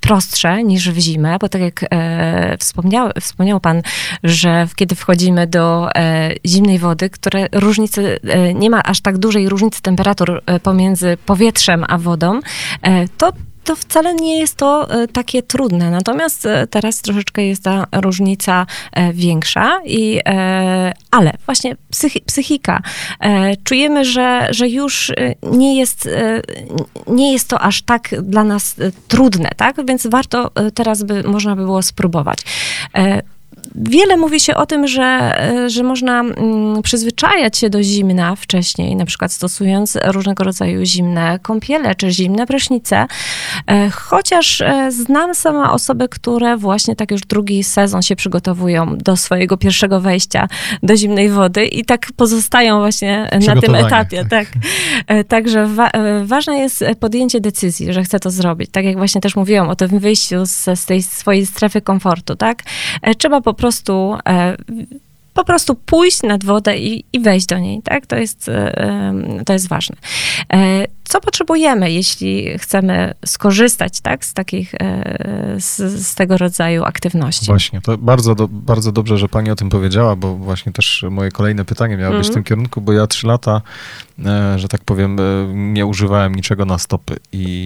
prostsze 0.01 0.63
niż 0.63 0.91
w 0.91 0.97
zimę, 0.97 1.37
bo 1.41 1.49
tak 1.49 1.61
jak 1.61 1.85
e, 1.95 2.57
wspomniał, 2.59 3.09
wspomniał 3.21 3.59
pan, 3.59 3.81
że 4.23 4.67
kiedy 4.75 4.95
wchodzimy 4.95 5.47
do 5.47 5.89
e, 5.95 6.31
zimnej 6.45 6.79
wody, 6.79 7.09
które 7.09 7.47
różnicy, 7.51 8.19
e, 8.23 8.53
nie 8.53 8.69
ma 8.69 8.83
aż 8.83 9.01
tak 9.01 9.17
dużej 9.17 9.49
różnicy 9.49 9.81
temperatur 9.81 10.41
pomiędzy 10.63 11.17
powietrzem 11.25 11.85
a 11.87 11.97
wodą, 11.97 12.39
to 13.17 13.31
to 13.65 13.75
wcale 13.75 14.15
nie 14.15 14.39
jest 14.39 14.55
to 14.55 14.89
e, 14.89 15.07
takie 15.07 15.43
trudne. 15.43 15.91
Natomiast 15.91 16.45
e, 16.45 16.67
teraz 16.67 17.01
troszeczkę 17.01 17.45
jest 17.45 17.63
ta 17.63 17.87
różnica 17.91 18.65
e, 18.91 19.13
większa, 19.13 19.79
i, 19.85 20.21
ale 21.11 21.33
właśnie 21.45 21.75
psychi, 21.91 22.21
psychika. 22.21 22.81
Czujemy, 23.63 24.05
że, 24.05 24.47
że 24.49 24.69
już 24.69 25.11
nie 25.51 25.79
jest, 25.79 26.09
nie 27.07 27.33
jest 27.33 27.49
to 27.49 27.59
aż 27.59 27.81
tak 27.81 28.09
dla 28.21 28.43
nas 28.43 28.75
trudne, 29.07 29.49
tak? 29.57 29.85
Więc 29.85 30.07
warto 30.07 30.51
teraz 30.73 31.03
by 31.03 31.23
można 31.23 31.55
by 31.55 31.63
było 31.63 31.81
spróbować. 31.81 32.39
Wiele 33.75 34.17
mówi 34.17 34.39
się 34.39 34.55
o 34.55 34.65
tym, 34.65 34.87
że, 34.87 35.03
e, 35.03 35.69
że 35.69 35.83
można 35.83 36.19
mm, 36.19 36.81
przyzwyczajać 36.81 37.57
się 37.57 37.69
do 37.69 37.83
zimna 37.83 38.35
wcześniej, 38.35 38.95
na 38.95 39.05
przykład 39.05 39.31
stosując 39.31 39.97
różnego 40.05 40.43
rodzaju 40.43 40.85
zimne 40.85 41.39
kąpiele 41.41 41.95
czy 41.95 42.11
zimne 42.11 42.45
prysznice. 42.45 43.05
E, 43.67 43.89
chociaż 43.89 44.61
e, 44.61 44.91
znam 44.91 45.35
sama 45.35 45.71
osoby, 45.71 46.09
które 46.09 46.57
właśnie 46.57 46.95
tak 46.95 47.11
już 47.11 47.21
drugi 47.21 47.63
sezon 47.63 48.01
się 48.01 48.15
przygotowują 48.15 48.97
do 48.97 49.17
swojego 49.17 49.57
pierwszego 49.57 50.01
wejścia 50.01 50.47
do 50.83 50.97
zimnej 50.97 51.29
wody 51.29 51.65
i 51.65 51.85
tak 51.85 52.07
pozostają 52.15 52.79
właśnie 52.79 53.29
na 53.47 53.61
tym 53.61 53.75
etapie. 53.75 54.25
Tak. 54.29 54.47
E, 55.07 55.23
Także 55.23 55.67
wa- 55.67 55.91
ważne 56.23 56.57
jest 56.57 56.83
podjęcie 56.99 57.41
decyzji, 57.41 57.93
że 57.93 58.03
chcę 58.03 58.19
to 58.19 58.31
zrobić. 58.31 58.69
Tak 58.71 58.85
jak 58.85 58.97
właśnie 58.97 59.21
też 59.21 59.35
mówiłam 59.35 59.69
o 59.69 59.75
tym 59.75 59.99
wyjściu 59.99 60.45
z, 60.45 60.79
z 60.79 60.85
tej 60.85 61.03
swojej 61.03 61.45
strefy 61.45 61.81
komfortu, 61.81 62.35
tak? 62.35 62.63
Trzeba 63.17 63.41
po 63.41 63.53
prostu 63.55 64.17
e, 64.27 64.57
po 65.33 65.45
prostu 65.45 65.75
pójść 65.75 66.23
nad 66.23 66.43
wodę 66.43 66.77
i, 66.77 67.03
i 67.13 67.19
wejść 67.19 67.45
do 67.45 67.59
niej, 67.59 67.81
tak? 67.83 68.05
To 68.05 68.15
jest, 68.15 68.49
e, 68.49 69.13
to 69.45 69.53
jest 69.53 69.67
ważne. 69.67 69.95
E, 70.53 70.85
Co 71.03 71.21
potrzebujemy, 71.21 71.91
jeśli 71.91 72.57
chcemy 72.59 73.13
skorzystać, 73.25 74.01
tak? 74.01 74.25
Z 74.25 74.33
takich, 74.33 74.75
z, 75.59 75.77
z 76.07 76.15
tego 76.15 76.37
rodzaju 76.37 76.83
aktywności? 76.83 77.45
Właśnie, 77.45 77.81
to 77.81 77.97
bardzo, 77.97 78.35
do, 78.35 78.47
bardzo 78.47 78.91
dobrze, 78.91 79.17
że 79.17 79.27
pani 79.29 79.51
o 79.51 79.55
tym 79.55 79.69
powiedziała, 79.69 80.15
bo 80.15 80.35
właśnie 80.35 80.71
też 80.71 81.05
moje 81.11 81.31
kolejne 81.31 81.65
pytanie 81.65 81.97
miało 81.97 82.17
być 82.17 82.25
w 82.25 82.29
Mhm. 82.29 82.33
tym 82.33 82.43
kierunku, 82.43 82.81
bo 82.81 82.93
ja 82.93 83.07
trzy 83.07 83.27
lata, 83.27 83.61
że 84.55 84.67
tak 84.67 84.83
powiem, 84.83 85.19
e, 85.19 85.23
nie 85.53 85.85
używałem 85.85 86.35
niczego 86.35 86.65
na 86.65 86.77
stopy 86.77 87.15
i, 87.31 87.65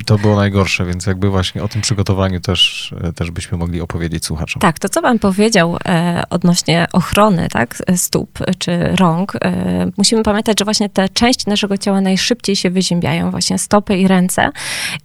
i 0.00 0.04
to 0.04 0.18
było 0.18 0.36
najgorsze, 0.36 0.84
więc 0.84 1.06
jakby 1.06 1.30
właśnie 1.30 1.62
o 1.62 1.68
tym 1.68 1.82
przygotowaniu 1.82 2.40
też, 2.40 2.94
e, 3.00 3.12
też 3.12 3.30
byśmy 3.30 3.58
mogli 3.58 3.80
opowiedzieć 3.80 4.24
słuchaczom. 4.24 4.60
Tak, 4.60 4.78
to 4.78 4.88
co 4.88 5.02
pan 5.02 5.18
powiedział 5.18 5.76
e, 5.84 6.22
odnośnie 6.30 6.86
ochrony, 6.92 7.48
tak, 7.50 7.82
stóp 7.96 8.38
czy 8.58 8.78
rąk, 8.96 9.32
e, 9.44 9.90
musimy 9.98 10.22
pamiętać, 10.22 10.58
że 10.58 10.64
właśnie 10.64 10.88
te 10.88 11.08
części 11.08 11.50
naszego 11.50 11.78
ciała 11.78 12.00
najszybciej 12.00 12.56
się 12.56 12.70
wyziębiają, 12.70 13.30
właśnie 13.30 13.58
stopy 13.58 13.96
i 13.96 14.08
ręce 14.08 14.50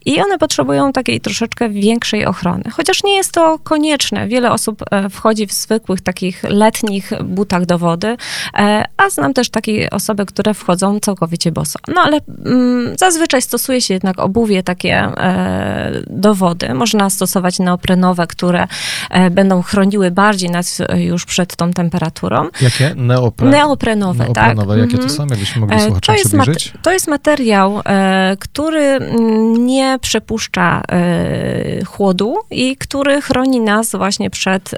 i 0.05 0.21
one 0.21 0.37
potrzebują 0.37 0.91
takiej 0.91 1.21
troszeczkę 1.21 1.69
większej 1.69 2.25
ochrony. 2.25 2.63
Chociaż 2.71 3.03
nie 3.03 3.15
jest 3.15 3.31
to 3.31 3.59
konieczne. 3.59 4.27
Wiele 4.27 4.51
osób 4.51 4.83
e, 4.91 5.09
wchodzi 5.09 5.47
w 5.47 5.53
zwykłych 5.53 6.01
takich 6.01 6.43
letnich 6.43 7.11
butach 7.23 7.65
do 7.65 7.77
wody, 7.77 8.17
e, 8.57 8.85
a 8.97 9.09
znam 9.09 9.33
też 9.33 9.49
takie 9.49 9.89
osoby, 9.89 10.25
które 10.25 10.53
wchodzą 10.53 10.70
całkowicie 11.01 11.51
boso. 11.51 11.79
No 11.95 12.01
ale 12.01 12.19
mm, 12.45 12.97
zazwyczaj 12.97 13.41
stosuje 13.41 13.81
się 13.81 13.93
jednak 13.93 14.19
obuwie 14.19 14.63
takie 14.63 14.93
e, 14.95 15.91
do 16.07 16.35
wody. 16.35 16.73
Można 16.73 17.09
stosować 17.09 17.59
neoprenowe, 17.59 18.27
które 18.27 18.67
e, 19.09 19.29
będą 19.29 19.61
chroniły 19.61 20.11
bardziej 20.11 20.49
nas 20.49 20.81
e, 20.89 21.03
już 21.03 21.25
przed 21.25 21.55
tą 21.55 21.71
temperaturą. 21.71 22.47
Jakie? 22.61 22.93
Neopre... 22.95 23.47
Neoprenowe, 23.49 24.25
tak? 24.25 24.35
Neoprenowe. 24.35 24.79
Jakie 24.79 24.91
to 24.97 25.03
Mhm. 25.03 25.09
są? 25.17 25.27
Jakbyśmy 25.27 25.61
mogli 25.61 25.75
E, 25.75 25.79
słuchaczom 25.79 26.01
To 26.01 26.19
jest, 26.19 26.27
przybliżyć? 26.27 26.73
to 26.81 26.91
jest 26.91 27.07
materiał, 27.07 27.81
e, 27.85 28.37
który 28.39 28.81
mm, 28.81 29.65
nie 29.65 29.97
przepuszcza 30.01 30.81
e, 30.91 31.85
chłodu 31.85 32.35
i 32.51 32.77
który 32.77 33.21
chroni 33.21 33.59
nas 33.59 33.91
właśnie 33.95 34.29
przed 34.29 34.71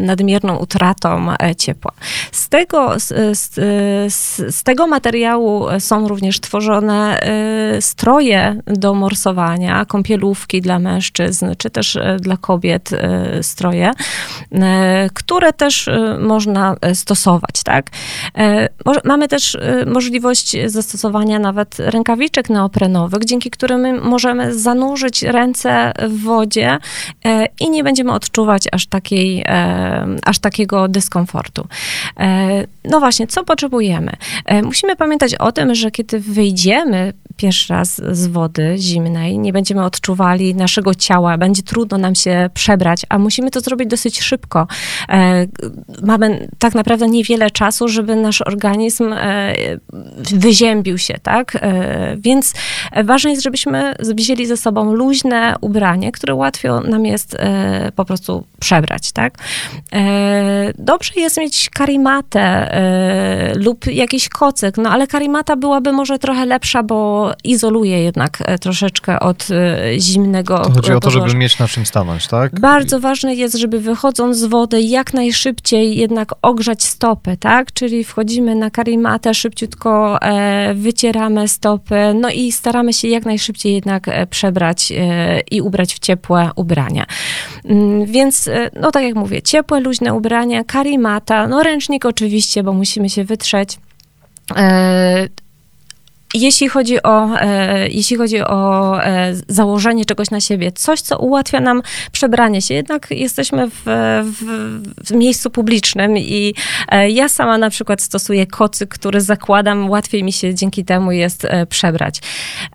nadmierną 0.00 0.56
utratą 0.56 1.26
ciepła. 1.58 1.92
Z 2.32 2.48
tego, 2.48 3.00
z, 3.00 3.08
z, 3.38 3.54
z 4.56 4.62
tego 4.62 4.86
materiału 4.86 5.31
są 5.78 6.08
również 6.08 6.40
tworzone 6.40 7.20
e, 7.20 7.82
stroje 7.82 8.60
do 8.66 8.94
morsowania, 8.94 9.84
kąpielówki 9.84 10.60
dla 10.60 10.78
mężczyzn, 10.78 11.46
czy 11.58 11.70
też 11.70 11.96
e, 11.96 12.16
dla 12.20 12.36
kobiet 12.36 12.92
e, 12.92 13.42
stroje, 13.42 13.90
e, 14.52 15.08
które 15.14 15.52
też 15.52 15.88
e, 15.88 16.18
można 16.20 16.76
e, 16.80 16.94
stosować, 16.94 17.62
tak? 17.64 17.86
E, 18.38 18.68
Mamy 19.04 19.28
też 19.28 19.54
e, 19.54 19.84
możliwość 19.86 20.56
zastosowania 20.66 21.38
nawet 21.38 21.76
rękawiczek 21.78 22.50
neoprenowych, 22.50 23.24
dzięki 23.24 23.50
którym 23.50 23.80
my 23.80 23.92
możemy 24.00 24.54
zanurzyć 24.54 25.22
ręce 25.22 25.92
w 26.08 26.22
wodzie 26.22 26.78
e, 27.24 27.46
i 27.60 27.70
nie 27.70 27.84
będziemy 27.84 28.12
odczuwać 28.12 28.64
aż, 28.72 28.86
takiej, 28.86 29.42
e, 29.46 30.06
aż 30.24 30.38
takiego 30.38 30.88
dyskomfortu. 30.88 31.66
E, 32.20 32.66
No 32.84 33.00
właśnie, 33.00 33.26
co 33.26 33.44
potrzebujemy? 33.44 34.12
E, 34.46 34.62
Musimy 34.62 34.96
pamiętać 35.22 35.40
o 35.40 35.52
tym, 35.52 35.74
że 35.74 35.90
kiedy 35.90 36.20
wyjdziemy 36.20 37.12
pierwszy 37.36 37.72
raz 37.72 38.00
z 38.12 38.26
wody 38.26 38.74
zimnej, 38.78 39.38
nie 39.38 39.52
będziemy 39.52 39.84
odczuwali 39.84 40.54
naszego 40.54 40.94
ciała, 40.94 41.38
będzie 41.38 41.62
trudno 41.62 41.98
nam 41.98 42.14
się 42.14 42.50
przebrać, 42.54 43.02
a 43.08 43.18
musimy 43.18 43.50
to 43.50 43.60
zrobić 43.60 43.88
dosyć 43.88 44.20
szybko. 44.20 44.66
E, 45.08 45.46
Mamy 46.02 46.48
tak 46.58 46.74
naprawdę 46.74 47.08
niewiele 47.08 47.50
czasu, 47.50 47.88
żeby 47.88 48.16
nasz 48.16 48.42
organizm 48.42 49.12
e, 49.12 49.54
wyziębił 50.34 50.98
się, 50.98 51.14
tak? 51.22 51.56
E, 51.60 52.16
Więc 52.16 52.54
ważne 53.04 53.30
jest, 53.30 53.42
żebyśmy 53.42 53.94
wzięli 53.98 54.46
ze 54.46 54.56
sobą 54.56 54.92
luźne 54.94 55.54
ubranie, 55.60 56.12
które 56.12 56.34
łatwo 56.34 56.80
nam 56.80 57.06
jest 57.06 57.34
e, 57.34 57.92
po 57.96 58.04
prostu 58.04 58.44
przebrać, 58.60 59.12
tak? 59.12 59.34
E, 59.92 60.72
Dobrze 60.78 61.12
jest 61.16 61.36
mieć 61.38 61.70
karimatę 61.70 62.40
e, 62.40 63.52
lub 63.54 63.86
jakiś 63.86 64.28
kocyk, 64.28 64.76
no 64.76 64.90
ale 64.90 65.06
karimata 65.12 65.56
byłaby 65.56 65.92
może 65.92 66.18
trochę 66.18 66.46
lepsza, 66.46 66.82
bo 66.82 67.30
izoluje 67.44 68.02
jednak 68.02 68.38
e, 68.46 68.58
troszeczkę 68.58 69.20
od 69.20 69.48
e, 69.50 70.00
zimnego 70.00 70.58
To 70.58 70.70
chodzi 70.70 70.92
o 70.92 71.00
to, 71.00 71.10
żeby 71.10 71.34
mieć 71.34 71.58
na 71.58 71.68
czym 71.68 71.86
stanąć, 71.86 72.26
tak? 72.26 72.60
Bardzo 72.60 73.00
ważne 73.00 73.34
jest, 73.34 73.56
żeby 73.56 73.80
wychodząc 73.80 74.36
z 74.36 74.44
wody 74.44 74.80
jak 74.80 75.14
najszybciej 75.14 75.96
jednak 75.96 76.34
ogrzać 76.42 76.84
stopy, 76.84 77.36
tak? 77.36 77.72
Czyli 77.72 78.04
wchodzimy 78.04 78.54
na 78.54 78.70
karimatę, 78.70 79.34
szybciutko 79.34 80.22
e, 80.22 80.74
wycieramy 80.74 81.48
stopy, 81.48 82.14
no 82.20 82.30
i 82.30 82.52
staramy 82.52 82.92
się 82.92 83.08
jak 83.08 83.24
najszybciej 83.24 83.74
jednak 83.74 84.06
przebrać 84.30 84.92
i 85.50 85.60
ubrać 85.60 85.94
w 85.94 85.98
ciepłe 85.98 86.50
ubrania. 86.56 87.06
Mm, 87.64 88.06
Więc, 88.06 88.48
no 88.80 88.90
tak 88.90 89.02
jak 89.02 89.14
mówię, 89.14 89.42
ciepłe, 89.42 89.80
luźne 89.80 90.14
ubrania, 90.14 90.64
karimata, 90.64 91.48
no 91.48 91.62
ręcznik 91.62 92.06
oczywiście, 92.06 92.62
bo 92.62 92.72
musimy 92.72 93.10
się 93.10 93.24
wytrzeć. 93.24 93.78
E, 94.56 95.28
jeśli 96.34 96.68
chodzi 96.68 97.02
o, 97.02 97.40
e, 97.40 97.88
jeśli 97.88 98.16
chodzi 98.16 98.40
o 98.40 99.04
e, 99.04 99.34
założenie 99.48 100.04
czegoś 100.04 100.30
na 100.30 100.40
siebie, 100.40 100.72
coś, 100.72 101.00
co 101.00 101.18
ułatwia 101.18 101.60
nam 101.60 101.82
przebranie 102.12 102.62
się, 102.62 102.74
jednak 102.74 103.06
jesteśmy 103.10 103.70
w, 103.70 103.82
w, 104.24 104.44
w 105.06 105.10
miejscu 105.10 105.50
publicznym 105.50 106.18
i 106.18 106.54
e, 106.88 107.10
ja 107.10 107.28
sama 107.28 107.58
na 107.58 107.70
przykład 107.70 108.02
stosuję 108.02 108.46
kocyk, 108.46 108.88
który 108.88 109.20
zakładam, 109.20 109.90
łatwiej 109.90 110.24
mi 110.24 110.32
się 110.32 110.54
dzięki 110.54 110.84
temu 110.84 111.12
jest 111.12 111.44
e, 111.44 111.66
przebrać. 111.66 112.20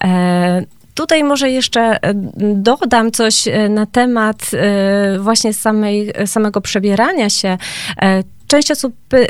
E, 0.03 0.77
Tutaj 0.93 1.23
może 1.23 1.49
jeszcze 1.49 1.99
dodam 2.55 3.11
coś 3.11 3.45
na 3.69 3.85
temat 3.85 4.51
właśnie 5.19 5.53
samej, 5.53 6.13
samego 6.25 6.61
przebierania 6.61 7.29
się. 7.29 7.57
Część 8.47 8.71
osób 8.71 8.95
py, 9.09 9.27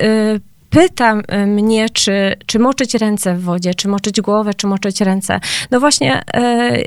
pyta 0.70 1.22
e, 1.28 1.46
mnie, 1.46 1.90
czy, 1.90 2.36
czy 2.46 2.60
moczyć 2.60 2.94
ręce 2.94 3.36
w 3.36 3.42
wodzie, 3.42 3.74
czy 3.76 3.88
moczyć 3.88 4.22
głowę, 4.22 4.54
czy 4.54 4.68
moczyć 4.68 5.02
ręce. 5.02 5.40
No 5.72 5.80
właśnie, 5.80 6.22
e, 6.34 6.78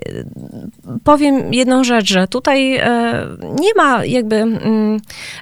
powiem 1.05 1.55
jedną 1.55 1.85
rzecz, 1.85 2.09
że 2.09 2.29
tutaj 2.29 2.77
e, 2.77 3.27
nie 3.61 3.75
ma 3.77 4.05
jakby, 4.05 4.37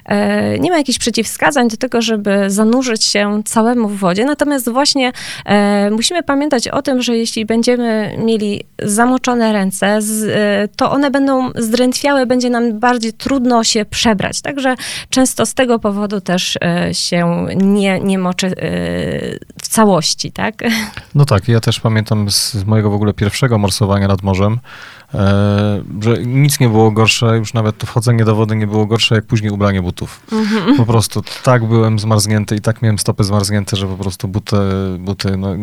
e, 0.05 0.59
nie 0.59 0.71
ma 0.71 0.77
jakichś 0.77 0.99
przeciwwskazań 0.99 1.67
do 1.67 1.77
tego, 1.77 2.01
żeby 2.01 2.49
zanurzyć 2.49 3.03
się 3.03 3.41
całemu 3.45 3.87
w 3.87 3.97
wodzie, 3.97 4.25
natomiast 4.25 4.69
właśnie 4.69 5.11
musimy 5.91 6.23
pamiętać 6.23 6.67
o 6.67 6.81
tym, 6.81 7.01
że 7.01 7.17
jeśli 7.17 7.45
będziemy 7.45 8.15
mieli 8.17 8.63
zamoczone 8.83 9.53
ręce, 9.53 10.01
z, 10.01 10.71
to 10.75 10.91
one 10.91 11.11
będą 11.11 11.49
zdrętwiałe, 11.55 12.25
będzie 12.25 12.49
nam 12.49 12.79
bardziej 12.79 13.13
trudno 13.13 13.63
się 13.63 13.85
przebrać. 13.85 14.41
Także 14.41 14.75
często 15.09 15.45
z 15.45 15.53
tego 15.53 15.79
powodu 15.79 16.21
też 16.21 16.57
się 16.91 17.45
nie, 17.55 17.99
nie 17.99 18.17
moczy 18.29 18.47
e, 18.47 18.53
w 19.61 19.67
całości, 19.67 20.31
tak? 20.31 20.63
No 21.15 21.25
tak, 21.25 21.47
ja 21.47 21.59
też 21.59 21.79
pamiętam 21.79 22.31
z 22.31 22.59
z 22.59 22.65
mojego 22.65 22.89
w 22.89 22.93
ogóle 22.93 23.13
pierwszego 23.13 23.57
morsowania 23.57 24.07
nad 24.07 24.23
morzem, 24.23 24.59
że 26.01 26.23
nic 26.25 26.59
nie 26.59 26.69
było 26.69 26.91
gorsze, 26.91 27.37
już 27.37 27.53
nawet 27.53 27.77
to 27.77 27.85
wchodzenie 27.85 28.25
do 28.25 28.35
wody 28.35 28.55
nie 28.55 28.67
było 28.67 28.85
gorsze, 28.85 29.15
jak 29.15 29.25
później 29.25 29.51
ubranie 29.51 29.81
butów. 29.81 30.21
Mhm. 30.31 30.77
Po 30.77 30.85
prostu 30.85 31.21
tak 31.43 31.65
byłem 31.65 31.99
zmarznięty 31.99 32.55
i 32.55 32.61
tak 32.61 32.81
miałem 32.81 32.99
stopy 32.99 33.23
zmarznięte, 33.23 33.77
że 33.77 33.87
po 33.87 33.97
prostu 33.97 34.27
buty, 34.27 34.57
buty 34.99 35.37
no, 35.37 35.55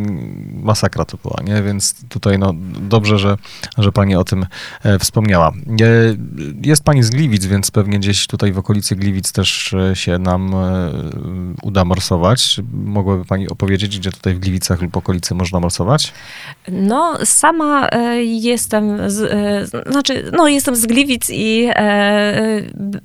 masakra 0.63 1.05
to 1.05 1.17
była, 1.23 1.37
nie? 1.47 1.63
Więc 1.63 1.95
tutaj 2.09 2.39
no, 2.39 2.53
dobrze, 2.81 3.19
że, 3.19 3.37
że 3.79 3.93
pani 3.93 4.17
o 4.17 4.25
tym 4.25 4.47
e, 4.83 4.99
wspomniała. 4.99 5.53
E, 5.81 6.17
jest 6.63 6.85
pani 6.85 7.03
z 7.03 7.11
Gliwic, 7.11 7.47
więc 7.47 7.71
pewnie 7.71 7.99
gdzieś 7.99 8.27
tutaj 8.27 8.53
w 8.53 8.59
okolicy 8.59 8.97
Gliwic 8.97 9.33
też 9.33 9.75
e, 9.75 9.97
się 9.97 10.19
nam 10.19 10.55
e, 10.55 10.93
uda 11.63 11.85
morsować. 11.85 12.61
Mogłaby 12.73 13.25
pani 13.25 13.49
opowiedzieć, 13.49 13.99
gdzie 13.99 14.13
tutaj 14.13 14.35
w 14.35 14.39
Gliwicach 14.39 14.83
lub 14.83 14.97
okolicy 14.97 15.35
można 15.35 15.61
morsować? 15.61 16.13
No, 16.69 17.19
sama 17.25 17.89
e, 17.89 18.25
jestem 18.25 19.11
z, 19.11 19.33
znaczy, 19.87 20.31
no 20.33 20.49
jestem 20.49 20.77
z 20.77 20.87
Gliwic 20.87 21.31
i 21.31 21.69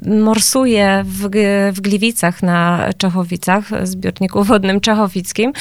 morsuję 0.05 1.03
w, 1.05 1.29
w 1.73 1.81
Gliwicach 1.81 2.43
na 2.43 2.89
Czechowicach, 2.97 3.87
zbiorniku 3.87 4.43
wodnym 4.43 4.81
czechowickim 4.81 5.53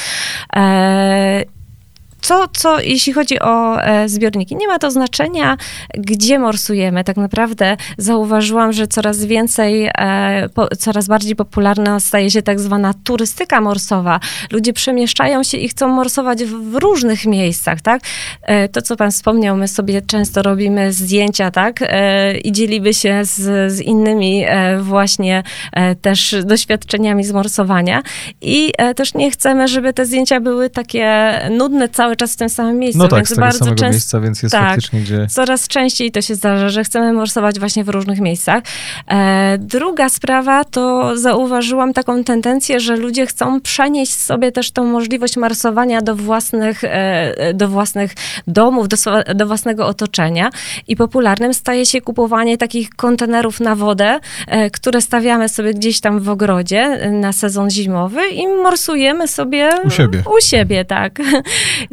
co, 2.20 2.48
co 2.52 2.80
jeśli 2.80 3.12
chodzi 3.12 3.40
o 3.40 3.82
e, 3.82 4.08
zbiorniki, 4.08 4.56
nie 4.56 4.68
ma 4.68 4.78
to 4.78 4.90
znaczenia, 4.90 5.56
gdzie 5.94 6.38
morsujemy. 6.38 7.04
Tak 7.04 7.16
naprawdę 7.16 7.76
zauważyłam, 7.98 8.72
że 8.72 8.86
coraz 8.86 9.24
więcej, 9.24 9.90
e, 9.98 10.48
po, 10.54 10.68
coraz 10.76 11.08
bardziej 11.08 11.36
popularna 11.36 12.00
staje 12.00 12.30
się 12.30 12.42
tak 12.42 12.60
zwana 12.60 12.94
turystyka 13.04 13.60
morsowa. 13.60 14.20
Ludzie 14.50 14.72
przemieszczają 14.72 15.42
się 15.42 15.58
i 15.58 15.68
chcą 15.68 15.88
morsować 15.88 16.44
w, 16.44 16.70
w 16.70 16.74
różnych 16.74 17.26
miejscach, 17.26 17.80
tak? 17.80 18.02
E, 18.42 18.68
to, 18.68 18.82
co 18.82 18.96
pan 18.96 19.10
wspomniał, 19.10 19.56
my 19.56 19.68
sobie 19.68 20.02
często 20.02 20.42
robimy 20.42 20.92
zdjęcia, 20.92 21.50
tak? 21.50 21.82
E, 21.82 22.38
I 22.38 22.52
dzielimy 22.52 22.94
się 22.94 23.24
z, 23.24 23.72
z 23.72 23.80
innymi 23.80 24.44
e, 24.46 24.78
właśnie 24.78 25.42
e, 25.72 25.94
też 25.94 26.36
doświadczeniami 26.44 27.24
z 27.24 27.32
morsowania. 27.32 28.02
I 28.40 28.72
też 28.96 29.14
nie 29.14 29.30
chcemy, 29.30 29.68
żeby 29.68 29.92
te 29.92 30.06
zdjęcia 30.06 30.40
były 30.40 30.70
takie 30.70 31.32
nudne 31.50 31.88
cały 31.88 32.09
cały 32.10 32.16
czas 32.16 32.32
w 32.32 32.36
tym 32.36 32.48
samym 32.48 32.78
miejscu. 32.78 32.98
No 32.98 33.08
tak, 33.08 33.18
więc 33.18 33.28
z 33.28 33.30
tego 33.30 33.40
bardzo 33.40 33.58
samego 33.58 33.76
często, 33.76 33.92
miejsca, 33.92 34.20
więc 34.20 34.42
jest 34.42 34.52
tak, 34.52 34.68
faktycznie 34.68 35.00
gdzie... 35.00 35.26
Coraz 35.26 35.68
częściej 35.68 36.12
to 36.12 36.22
się 36.22 36.34
zdarza, 36.34 36.68
że 36.68 36.84
chcemy 36.84 37.12
morsować 37.12 37.58
właśnie 37.58 37.84
w 37.84 37.88
różnych 37.88 38.20
miejscach. 38.20 38.62
E, 39.08 39.58
druga 39.58 40.08
sprawa 40.08 40.64
to 40.64 41.16
zauważyłam 41.16 41.92
taką 41.92 42.24
tendencję, 42.24 42.80
że 42.80 42.96
ludzie 42.96 43.26
chcą 43.26 43.60
przenieść 43.60 44.14
sobie 44.14 44.52
też 44.52 44.70
tą 44.70 44.84
możliwość 44.84 45.36
morsowania 45.36 46.02
do 46.02 46.16
własnych, 46.16 46.84
e, 46.84 47.54
do 47.54 47.68
własnych 47.68 48.14
domów, 48.46 48.88
do, 48.88 48.96
do 49.34 49.46
własnego 49.46 49.86
otoczenia 49.86 50.50
i 50.88 50.96
popularnym 50.96 51.54
staje 51.54 51.86
się 51.86 52.00
kupowanie 52.00 52.58
takich 52.58 52.90
kontenerów 52.90 53.60
na 53.60 53.74
wodę, 53.74 54.20
e, 54.46 54.70
które 54.70 55.00
stawiamy 55.00 55.48
sobie 55.48 55.74
gdzieś 55.74 56.00
tam 56.00 56.20
w 56.20 56.28
ogrodzie 56.28 57.10
na 57.12 57.32
sezon 57.32 57.70
zimowy 57.70 58.28
i 58.28 58.48
morsujemy 58.48 59.28
sobie 59.28 59.70
u 59.84 59.90
siebie. 59.90 60.22
U 60.38 60.40
siebie, 60.40 60.84
tak 60.84 61.18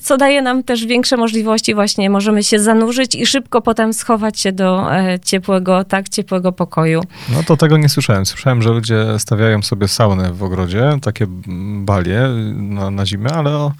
co 0.07 0.17
daje 0.17 0.41
nam 0.41 0.63
też 0.63 0.85
większe 0.85 1.17
możliwości, 1.17 1.75
właśnie 1.75 2.09
możemy 2.09 2.43
się 2.43 2.59
zanurzyć 2.59 3.15
i 3.15 3.25
szybko 3.25 3.61
potem 3.61 3.93
schować 3.93 4.39
się 4.39 4.51
do 4.51 4.95
e, 4.95 5.19
ciepłego, 5.19 5.83
tak, 5.83 6.09
ciepłego 6.09 6.51
pokoju. 6.51 7.01
No 7.29 7.43
to 7.43 7.57
tego 7.57 7.77
nie 7.77 7.89
słyszałem. 7.89 8.25
Słyszałem, 8.25 8.61
że 8.61 8.69
ludzie 8.69 9.05
stawiają 9.17 9.61
sobie 9.61 9.87
sauny 9.87 10.33
w 10.33 10.43
ogrodzie, 10.43 10.91
takie 11.01 11.25
balie 11.77 12.21
na, 12.55 12.91
na 12.91 13.05
zimę, 13.05 13.29
ale 13.31 13.51
o, 13.51 13.71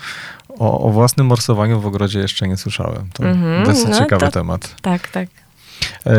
o, 0.60 0.80
o, 0.80 0.90
własnym 0.90 1.28
morsowaniu 1.28 1.80
w 1.82 1.86
ogrodzie 1.86 2.20
jeszcze 2.20 2.48
nie 2.48 2.58
słyszałem. 2.58 3.10
To 3.14 3.24
mm 3.24 3.44
-hmm, 3.44 3.66
dosyć 3.66 3.88
no 3.90 4.00
ciekawy 4.00 4.26
to, 4.26 4.32
temat. 4.32 4.76
Tak, 4.82 5.08
tak. 5.08 5.47
E, 6.06 6.12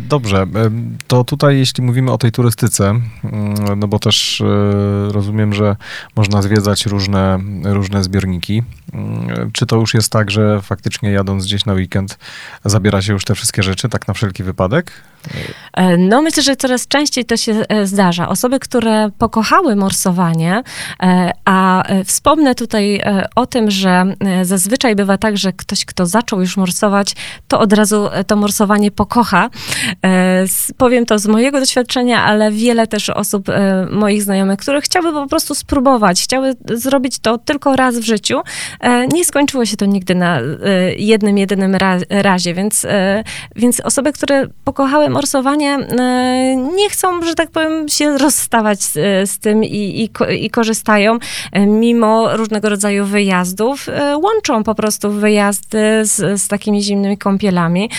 dobrze, 0.00 0.42
e, 0.42 0.70
to 1.06 1.24
tutaj 1.24 1.58
jeśli 1.58 1.84
mówimy 1.84 2.12
o 2.12 2.18
tej 2.18 2.32
turystyce, 2.32 2.88
mm, 2.88 3.54
no 3.76 3.88
bo 3.88 3.98
też 3.98 4.40
e, 4.40 4.44
rozumiem, 5.12 5.54
że 5.54 5.76
można 6.16 6.42
zwiedzać 6.42 6.86
różne, 6.86 7.38
różne 7.64 8.04
zbiorniki. 8.04 8.62
Mm, 8.92 9.52
czy 9.52 9.66
to 9.66 9.76
już 9.76 9.94
jest 9.94 10.12
tak, 10.12 10.30
że 10.30 10.62
faktycznie 10.62 11.10
jadąc 11.10 11.44
gdzieś 11.44 11.64
na 11.64 11.72
weekend 11.72 12.18
zabiera 12.64 13.02
się 13.02 13.12
już 13.12 13.24
te 13.24 13.34
wszystkie 13.34 13.62
rzeczy, 13.62 13.88
tak 13.88 14.08
na 14.08 14.14
wszelki 14.14 14.42
wypadek? 14.42 14.92
No 15.98 16.22
myślę, 16.22 16.42
że 16.42 16.56
coraz 16.56 16.88
częściej 16.88 17.24
to 17.24 17.36
się 17.36 17.62
zdarza. 17.84 18.28
Osoby, 18.28 18.58
które 18.58 19.10
pokochały 19.18 19.76
morsowanie, 19.76 20.62
a 21.44 21.82
wspomnę 22.04 22.54
tutaj 22.54 23.02
o 23.34 23.46
tym, 23.46 23.70
że 23.70 24.04
zazwyczaj 24.42 24.96
bywa 24.96 25.18
tak, 25.18 25.36
że 25.36 25.52
ktoś, 25.52 25.84
kto 25.84 26.06
zaczął 26.06 26.40
już 26.40 26.56
morsować, 26.56 27.12
to 27.48 27.60
od 27.60 27.72
razu 27.72 28.08
to 28.26 28.36
morsowanie 28.36 28.90
pokocha 28.90 29.16
kocha. 29.16 29.50
E, 30.04 30.44
powiem 30.76 31.06
to 31.06 31.18
z 31.18 31.26
mojego 31.26 31.60
doświadczenia, 31.60 32.22
ale 32.22 32.52
wiele 32.52 32.86
też 32.86 33.10
osób, 33.10 33.48
e, 33.48 33.86
moich 33.90 34.22
znajomych, 34.22 34.58
które 34.58 34.80
chciały 34.80 35.12
po 35.12 35.26
prostu 35.26 35.54
spróbować, 35.54 36.22
chciały 36.22 36.54
zrobić 36.64 37.18
to 37.18 37.38
tylko 37.38 37.76
raz 37.76 37.98
w 37.98 38.04
życiu. 38.04 38.40
E, 38.80 39.06
nie 39.06 39.24
skończyło 39.24 39.64
się 39.66 39.76
to 39.76 39.86
nigdy 39.86 40.14
na 40.14 40.40
jednym, 40.96 41.38
jedynym 41.38 41.76
razie, 42.10 42.54
więc, 42.54 42.86
więc 43.56 43.80
osoby, 43.80 44.12
które 44.12 44.46
pokochały 44.64 45.10
morsowanie, 45.16 45.78
nie 46.76 46.90
chcą, 46.90 47.22
że 47.22 47.34
tak 47.34 47.50
powiem, 47.50 47.88
się 47.88 48.18
rozstawać 48.18 48.82
z, 48.82 48.92
z 49.30 49.38
tym 49.38 49.64
i, 49.64 50.02
i, 50.04 50.10
i 50.44 50.50
korzystają, 50.50 51.18
mimo 51.66 52.36
różnego 52.36 52.68
rodzaju 52.68 53.04
wyjazdów, 53.04 53.86
łączą 54.22 54.64
po 54.64 54.74
prostu 54.74 55.10
wyjazdy 55.10 56.04
z, 56.04 56.42
z 56.42 56.48
takimi 56.48 56.82
zimnymi 56.82 57.18
kąpielami 57.18 57.90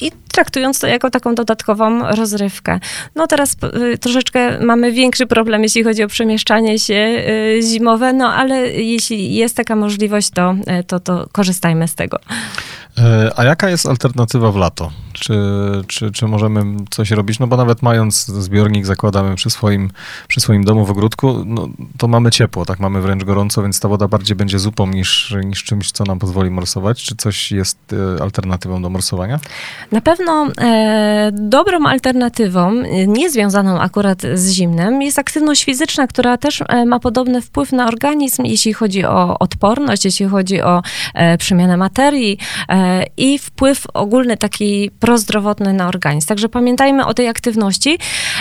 i 0.00 0.12
traktując 0.32 0.78
to 0.78 0.86
jako 0.86 1.10
taką 1.10 1.34
dodatkową 1.34 2.10
rozrywkę. 2.10 2.80
No 3.14 3.26
teraz 3.26 3.56
y, 3.92 3.98
troszeczkę 3.98 4.64
mamy 4.64 4.92
większy 4.92 5.26
problem, 5.26 5.62
jeśli 5.62 5.84
chodzi 5.84 6.02
o 6.02 6.08
przemieszczanie 6.08 6.78
się 6.78 7.24
zimowe, 7.62 8.12
no 8.12 8.34
ale 8.34 8.70
jeśli 8.70 9.34
jest 9.34 9.56
taka 9.56 9.76
możliwość, 9.76 10.30
to, 10.30 10.54
to, 10.86 11.00
to 11.00 11.28
korzystajmy 11.32 11.88
z 11.88 11.94
tego. 11.94 12.18
E, 12.98 13.30
a 13.36 13.44
jaka 13.44 13.70
jest 13.70 13.86
alternatywa 13.86 14.52
w 14.52 14.56
lato? 14.56 14.90
Czy, 15.20 15.34
czy, 15.86 16.10
czy 16.10 16.26
możemy 16.26 16.76
coś 16.90 17.10
robić? 17.10 17.38
No 17.38 17.46
bo 17.46 17.56
nawet 17.56 17.82
mając 17.82 18.26
zbiornik, 18.26 18.86
zakładamy 18.86 19.34
przy 19.34 19.50
swoim, 19.50 19.90
przy 20.28 20.40
swoim 20.40 20.64
domu 20.64 20.86
w 20.86 20.90
ogródku, 20.90 21.42
no, 21.46 21.68
to 21.98 22.08
mamy 22.08 22.30
ciepło, 22.30 22.66
tak? 22.66 22.80
Mamy 22.80 23.00
wręcz 23.00 23.24
gorąco, 23.24 23.62
więc 23.62 23.80
ta 23.80 23.88
woda 23.88 24.08
bardziej 24.08 24.36
będzie 24.36 24.58
zupą 24.58 24.86
niż, 24.86 25.36
niż 25.44 25.64
czymś, 25.64 25.92
co 25.92 26.04
nam 26.04 26.18
pozwoli 26.18 26.50
morsować. 26.50 27.02
Czy 27.02 27.16
coś 27.16 27.52
jest 27.52 27.78
e, 28.18 28.22
alternatywą 28.22 28.82
do 28.82 28.90
morsowania? 28.90 29.40
Na 29.92 30.00
pewno 30.00 30.48
e, 30.60 31.30
dobrą 31.32 31.86
alternatywą, 31.86 32.72
nie 33.06 33.30
związaną 33.30 33.80
akurat 33.80 34.22
z 34.34 34.50
zimnem, 34.50 35.02
jest 35.02 35.18
aktywność 35.18 35.64
fizyczna, 35.64 36.06
która 36.06 36.36
też 36.36 36.62
e, 36.68 36.86
ma 36.86 37.00
podobny 37.00 37.40
wpływ 37.42 37.72
na 37.72 37.88
organizm, 37.88 38.44
jeśli 38.44 38.72
chodzi 38.72 39.04
o 39.04 39.38
odporność, 39.38 40.04
jeśli 40.04 40.26
chodzi 40.26 40.62
o 40.62 40.82
e, 41.14 41.38
przemianę 41.38 41.76
materii, 41.76 42.38
e, 42.68 43.04
i 43.16 43.38
wpływ 43.38 43.86
ogólny 43.94 44.36
taki 44.36 44.90
prozdrowotny 45.10 45.72
na 45.72 45.88
organizm. 45.88 46.28
Także 46.28 46.48
pamiętajmy 46.48 47.06
o 47.06 47.14
tej 47.14 47.28
aktywności. 47.28 47.98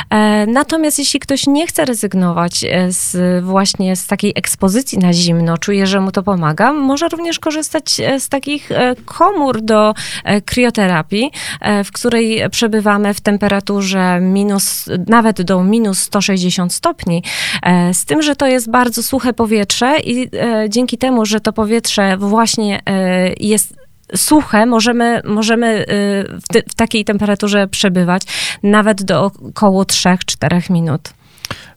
E, 0.09 0.45
natomiast 0.47 0.99
jeśli 0.99 1.19
ktoś 1.19 1.47
nie 1.47 1.67
chce 1.67 1.85
rezygnować 1.85 2.63
e, 2.63 2.91
z, 2.91 3.43
właśnie 3.43 3.95
z 3.95 4.07
takiej 4.07 4.33
ekspozycji 4.35 4.97
na 4.97 5.13
zimno, 5.13 5.57
czuje, 5.57 5.87
że 5.87 6.01
mu 6.01 6.11
to 6.11 6.23
pomaga, 6.23 6.73
może 6.73 7.07
również 7.09 7.39
korzystać 7.39 7.99
e, 7.99 8.19
z 8.19 8.29
takich 8.29 8.69
komór 9.05 9.61
do 9.61 9.93
krioterapii, 10.45 11.31
w 11.85 11.91
której 11.91 12.49
przebywamy 12.51 13.13
w 13.13 13.21
temperaturze 13.21 14.19
minus, 14.21 14.85
nawet 15.07 15.41
do 15.41 15.63
minus 15.63 15.99
160 15.99 16.73
stopni. 16.73 17.23
Z 17.93 18.05
tym, 18.05 18.21
że 18.21 18.35
to 18.35 18.47
jest 18.47 18.71
bardzo 18.71 19.03
suche 19.03 19.33
powietrze 19.33 19.99
i 19.99 20.29
dzięki 20.69 20.97
temu, 20.97 21.25
że 21.25 21.39
to 21.39 21.53
powietrze 21.53 22.17
właśnie 22.17 22.81
jest 23.39 23.78
suche 24.15 24.65
możemy, 24.65 25.21
możemy 25.25 25.81
y, 25.81 25.85
w, 26.23 26.71
w 26.71 26.75
takiej 26.75 27.05
temperaturze 27.05 27.67
przebywać 27.67 28.23
nawet 28.63 29.03
do 29.03 29.23
około 29.25 29.83
3-4 29.83 30.71
minut. 30.71 31.13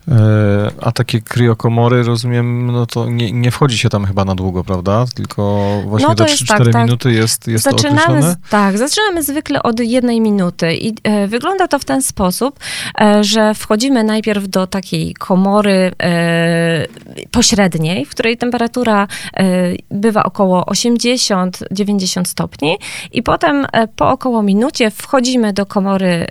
E, 0.08 0.70
a 0.80 0.92
takie 0.92 1.20
kriokomory, 1.20 2.02
rozumiem, 2.02 2.66
no 2.66 2.86
to 2.86 3.06
nie, 3.06 3.32
nie 3.32 3.50
wchodzi 3.50 3.78
się 3.78 3.88
tam 3.88 4.04
chyba 4.04 4.24
na 4.24 4.34
długo, 4.34 4.64
prawda? 4.64 5.04
Tylko 5.14 5.72
właśnie 5.86 6.08
no 6.08 6.14
do 6.14 6.24
3-4 6.24 6.46
tak, 6.46 6.72
tak, 6.72 6.84
minuty 6.84 7.12
jest, 7.12 7.48
jest 7.48 7.64
zaczynamy, 7.64 7.96
to 7.96 8.02
określone? 8.02 8.36
Tak, 8.50 8.78
zaczynamy 8.78 9.22
zwykle 9.22 9.62
od 9.62 9.80
jednej 9.80 10.20
minuty 10.20 10.74
i 10.74 10.94
e, 11.02 11.26
wygląda 11.26 11.68
to 11.68 11.78
w 11.78 11.84
ten 11.84 12.02
sposób, 12.02 12.58
e, 13.00 13.24
że 13.24 13.54
wchodzimy 13.54 14.04
najpierw 14.04 14.48
do 14.48 14.66
takiej 14.66 15.14
komory 15.14 15.92
e, 16.02 16.86
pośredniej, 17.30 18.04
w 18.04 18.10
której 18.10 18.36
temperatura 18.36 19.06
e, 19.36 19.72
bywa 19.90 20.22
około 20.22 20.64
80-90 20.64 22.24
stopni 22.24 22.78
i 23.12 23.22
potem 23.22 23.66
e, 23.72 23.88
po 23.88 24.10
około 24.10 24.42
minucie 24.42 24.90
wchodzimy 24.90 25.52
do 25.52 25.66
komory 25.66 26.26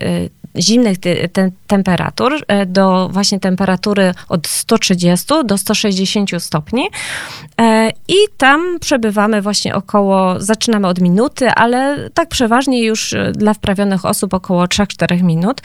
zimnych 0.60 0.98
te, 1.34 1.52
temperatur, 1.68 2.34
e, 2.48 2.66
do 2.66 3.10
właśnie 3.12 3.40
temperatury 3.40 4.14
od 4.30 4.48
130 4.48 5.28
do 5.46 5.58
160 5.58 6.30
stopni. 6.40 6.90
E, 7.62 7.90
I 8.08 8.16
tam 8.38 8.80
przebywamy 8.80 9.42
właśnie 9.42 9.76
około, 9.76 10.40
zaczynamy 10.40 10.88
od 10.88 11.00
minuty, 11.00 11.50
ale 11.50 12.10
tak 12.14 12.30
przeważnie 12.30 12.84
już 12.84 13.14
e, 13.14 13.32
dla 13.32 13.54
wprawionych 13.54 14.06
osób 14.06 14.34
około 14.34 14.66
3-4 14.66 15.24
minut. 15.24 15.62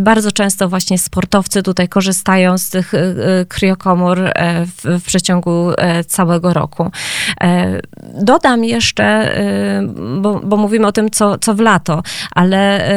Bardzo 0.00 0.32
często 0.32 0.68
właśnie 0.68 0.98
sportowcy 0.98 1.62
tutaj 1.62 1.88
korzystają 1.88 2.58
z 2.58 2.70
tych 2.70 2.92
kriokomór 3.48 4.18
w, 4.66 5.00
w 5.00 5.04
przeciągu 5.04 5.70
całego 6.06 6.52
roku. 6.52 6.90
Dodam 8.14 8.64
jeszcze, 8.64 9.36
bo, 10.20 10.40
bo 10.44 10.56
mówimy 10.56 10.86
o 10.86 10.92
tym, 10.92 11.10
co, 11.10 11.38
co 11.38 11.54
w 11.54 11.60
lato, 11.60 12.02
ale 12.30 12.88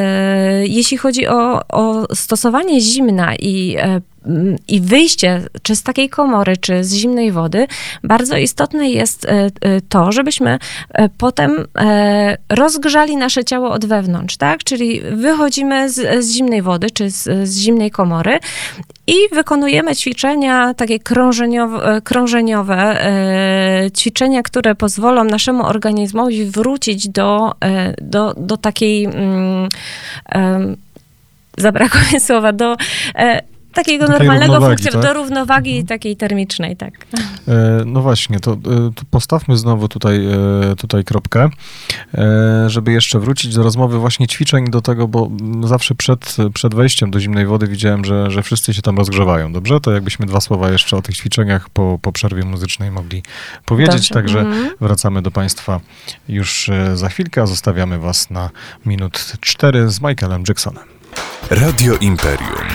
jeśli 0.67 0.97
chodzi 0.97 1.26
o, 1.29 1.61
o 1.67 2.15
stosowanie 2.15 2.81
zimna 2.81 3.35
i 3.35 3.75
e, 3.79 4.01
i 4.67 4.81
wyjście 4.81 5.41
czy 5.61 5.75
z 5.75 5.83
takiej 5.83 6.09
komory, 6.09 6.57
czy 6.57 6.83
z 6.83 6.93
zimnej 6.93 7.31
wody, 7.31 7.67
bardzo 8.03 8.37
istotne 8.37 8.89
jest 8.89 9.25
e, 9.25 9.29
e, 9.29 9.49
to, 9.89 10.11
żebyśmy 10.11 10.59
potem 11.17 11.65
rozgrzali 12.49 13.17
nasze 13.17 13.43
ciało 13.43 13.71
od 13.71 13.85
wewnątrz, 13.85 14.37
tak? 14.37 14.63
Czyli 14.63 15.01
wychodzimy 15.11 15.89
z, 15.89 16.25
z 16.25 16.31
zimnej 16.31 16.61
wody, 16.61 16.91
czy 16.91 17.11
z, 17.11 17.49
z 17.49 17.57
zimnej 17.57 17.91
komory 17.91 18.39
i 19.07 19.15
wykonujemy 19.33 19.95
ćwiczenia 19.95 20.73
takie 20.73 20.99
krążeniowe, 20.99 22.01
krążeniowe 22.03 22.97
ćwiczenia, 23.97 24.43
które 24.43 24.75
pozwolą 24.75 25.23
naszemu 25.23 25.65
organizmowi 25.65 26.45
wrócić 26.45 27.09
do, 27.09 27.53
do, 28.01 28.33
do 28.37 28.57
takiej, 28.57 29.05
em, 29.05 29.67
zabrakło 31.57 31.99
mi 32.13 32.19
słowa, 32.19 32.53
do 32.53 32.75
e, 33.15 33.41
takiego 33.73 34.07
Takiej 34.07 34.27
normalnego 34.27 34.61
funkcjonowania, 34.61 35.07
tak? 35.07 35.13
do 35.15 35.21
równowagi 35.21 35.85
takiej 35.85 36.17
termicznej, 36.17 36.75
tak. 36.77 36.93
E, 37.47 37.83
No 37.85 38.01
właśnie, 38.01 38.39
to, 38.39 38.51
e, 38.51 38.55
to 38.95 39.03
postawmy 39.11 39.57
znowu 39.57 39.87
tutaj, 39.87 40.25
e, 40.25 40.75
tutaj 40.77 41.03
kropkę, 41.03 41.49
e, 42.13 42.69
żeby 42.69 42.91
jeszcze 42.91 43.19
wrócić 43.19 43.55
do 43.55 43.63
rozmowy 43.63 43.99
właśnie 43.99 44.27
ćwiczeń, 44.27 44.65
do 44.69 44.81
tego, 44.81 45.07
bo 45.07 45.29
zawsze 45.63 45.95
przed, 45.95 46.37
przed 46.53 46.75
wejściem 46.75 47.11
do 47.11 47.19
zimnej 47.19 47.45
wody 47.45 47.67
widziałem, 47.67 48.05
że, 48.05 48.31
że 48.31 48.43
wszyscy 48.43 48.73
się 48.73 48.81
tam 48.81 48.97
rozgrzewają, 48.97 49.53
dobrze? 49.53 49.79
To 49.79 49.91
jakbyśmy 49.91 50.25
dwa 50.25 50.41
słowa 50.41 50.69
jeszcze 50.71 50.97
o 50.97 51.01
tych 51.01 51.15
ćwiczeniach 51.17 51.69
po, 51.69 51.99
po 52.01 52.11
przerwie 52.11 52.43
muzycznej 52.45 52.91
mogli 52.91 53.23
powiedzieć, 53.65 53.95
Dobrze. 53.95 54.13
także 54.13 54.39
Mhm. 54.39 54.69
wracamy 54.81 55.21
do 55.21 55.31
Państwa 55.31 55.79
już 56.29 56.69
e, 56.69 56.97
za 56.97 57.09
chwilkę, 57.09 57.47
zostawiamy 57.47 57.99
Was 57.99 58.29
na 58.29 58.49
minut 58.85 59.33
cztery 59.41 59.89
z 59.89 60.01
Michaelem 60.01 60.43
Jacksonem. 60.47 60.96
Radio 61.49 61.97
Imperium. 61.97 62.67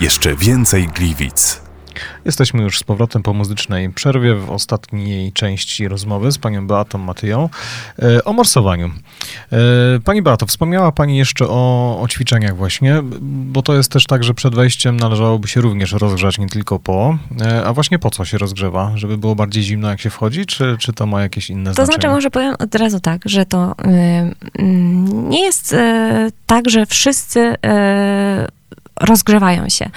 Jeszcze 0.00 0.36
więcej 0.36 0.88
Gliwic. 0.88 1.65
Jesteśmy 2.26 2.62
już 2.62 2.78
z 2.78 2.82
powrotem 2.82 3.22
po 3.22 3.32
muzycznej 3.32 3.90
przerwie 3.90 4.34
w 4.34 4.50
ostatniej 4.50 5.32
części 5.32 5.88
rozmowy 5.88 6.32
z 6.32 6.38
panią 6.38 6.66
Beatą 6.66 6.98
Matyją 6.98 7.48
e, 7.98 8.24
o 8.24 8.32
morsowaniu. 8.32 8.90
E, 9.52 9.56
Pani 10.04 10.22
Beato, 10.22 10.46
wspomniała 10.46 10.92
pani 10.92 11.16
jeszcze 11.18 11.48
o, 11.48 11.98
o 12.02 12.08
ćwiczeniach 12.08 12.56
właśnie, 12.56 13.02
bo 13.20 13.62
to 13.62 13.74
jest 13.74 13.92
też 13.92 14.06
tak, 14.06 14.24
że 14.24 14.34
przed 14.34 14.54
wejściem 14.54 14.96
należałoby 14.96 15.48
się 15.48 15.60
również 15.60 15.92
rozgrzać, 15.92 16.38
nie 16.38 16.46
tylko 16.48 16.78
po. 16.78 17.18
E, 17.40 17.64
A 17.66 17.72
właśnie 17.72 17.98
po 17.98 18.10
co 18.10 18.24
się 18.24 18.38
rozgrzewa? 18.38 18.92
Żeby 18.94 19.18
było 19.18 19.34
bardziej 19.34 19.62
zimno 19.62 19.88
jak 19.88 20.00
się 20.00 20.10
wchodzi, 20.10 20.46
czy, 20.46 20.76
czy 20.80 20.92
to 20.92 21.06
ma 21.06 21.22
jakieś 21.22 21.50
inne 21.50 21.70
To 21.70 21.74
znaczenie? 21.74 21.94
znaczy, 21.94 22.14
może 22.14 22.30
powiem 22.30 22.54
od 22.58 22.74
razu 22.74 23.00
tak, 23.00 23.22
że 23.24 23.46
to 23.46 23.72
y, 23.72 23.74
mm, 24.58 25.30
nie 25.30 25.44
jest 25.44 25.72
y, 25.72 25.76
tak, 26.46 26.70
że 26.70 26.86
wszyscy 26.86 27.40
y, 27.40 28.55
rozgrzewają 29.00 29.68
się. 29.68 29.90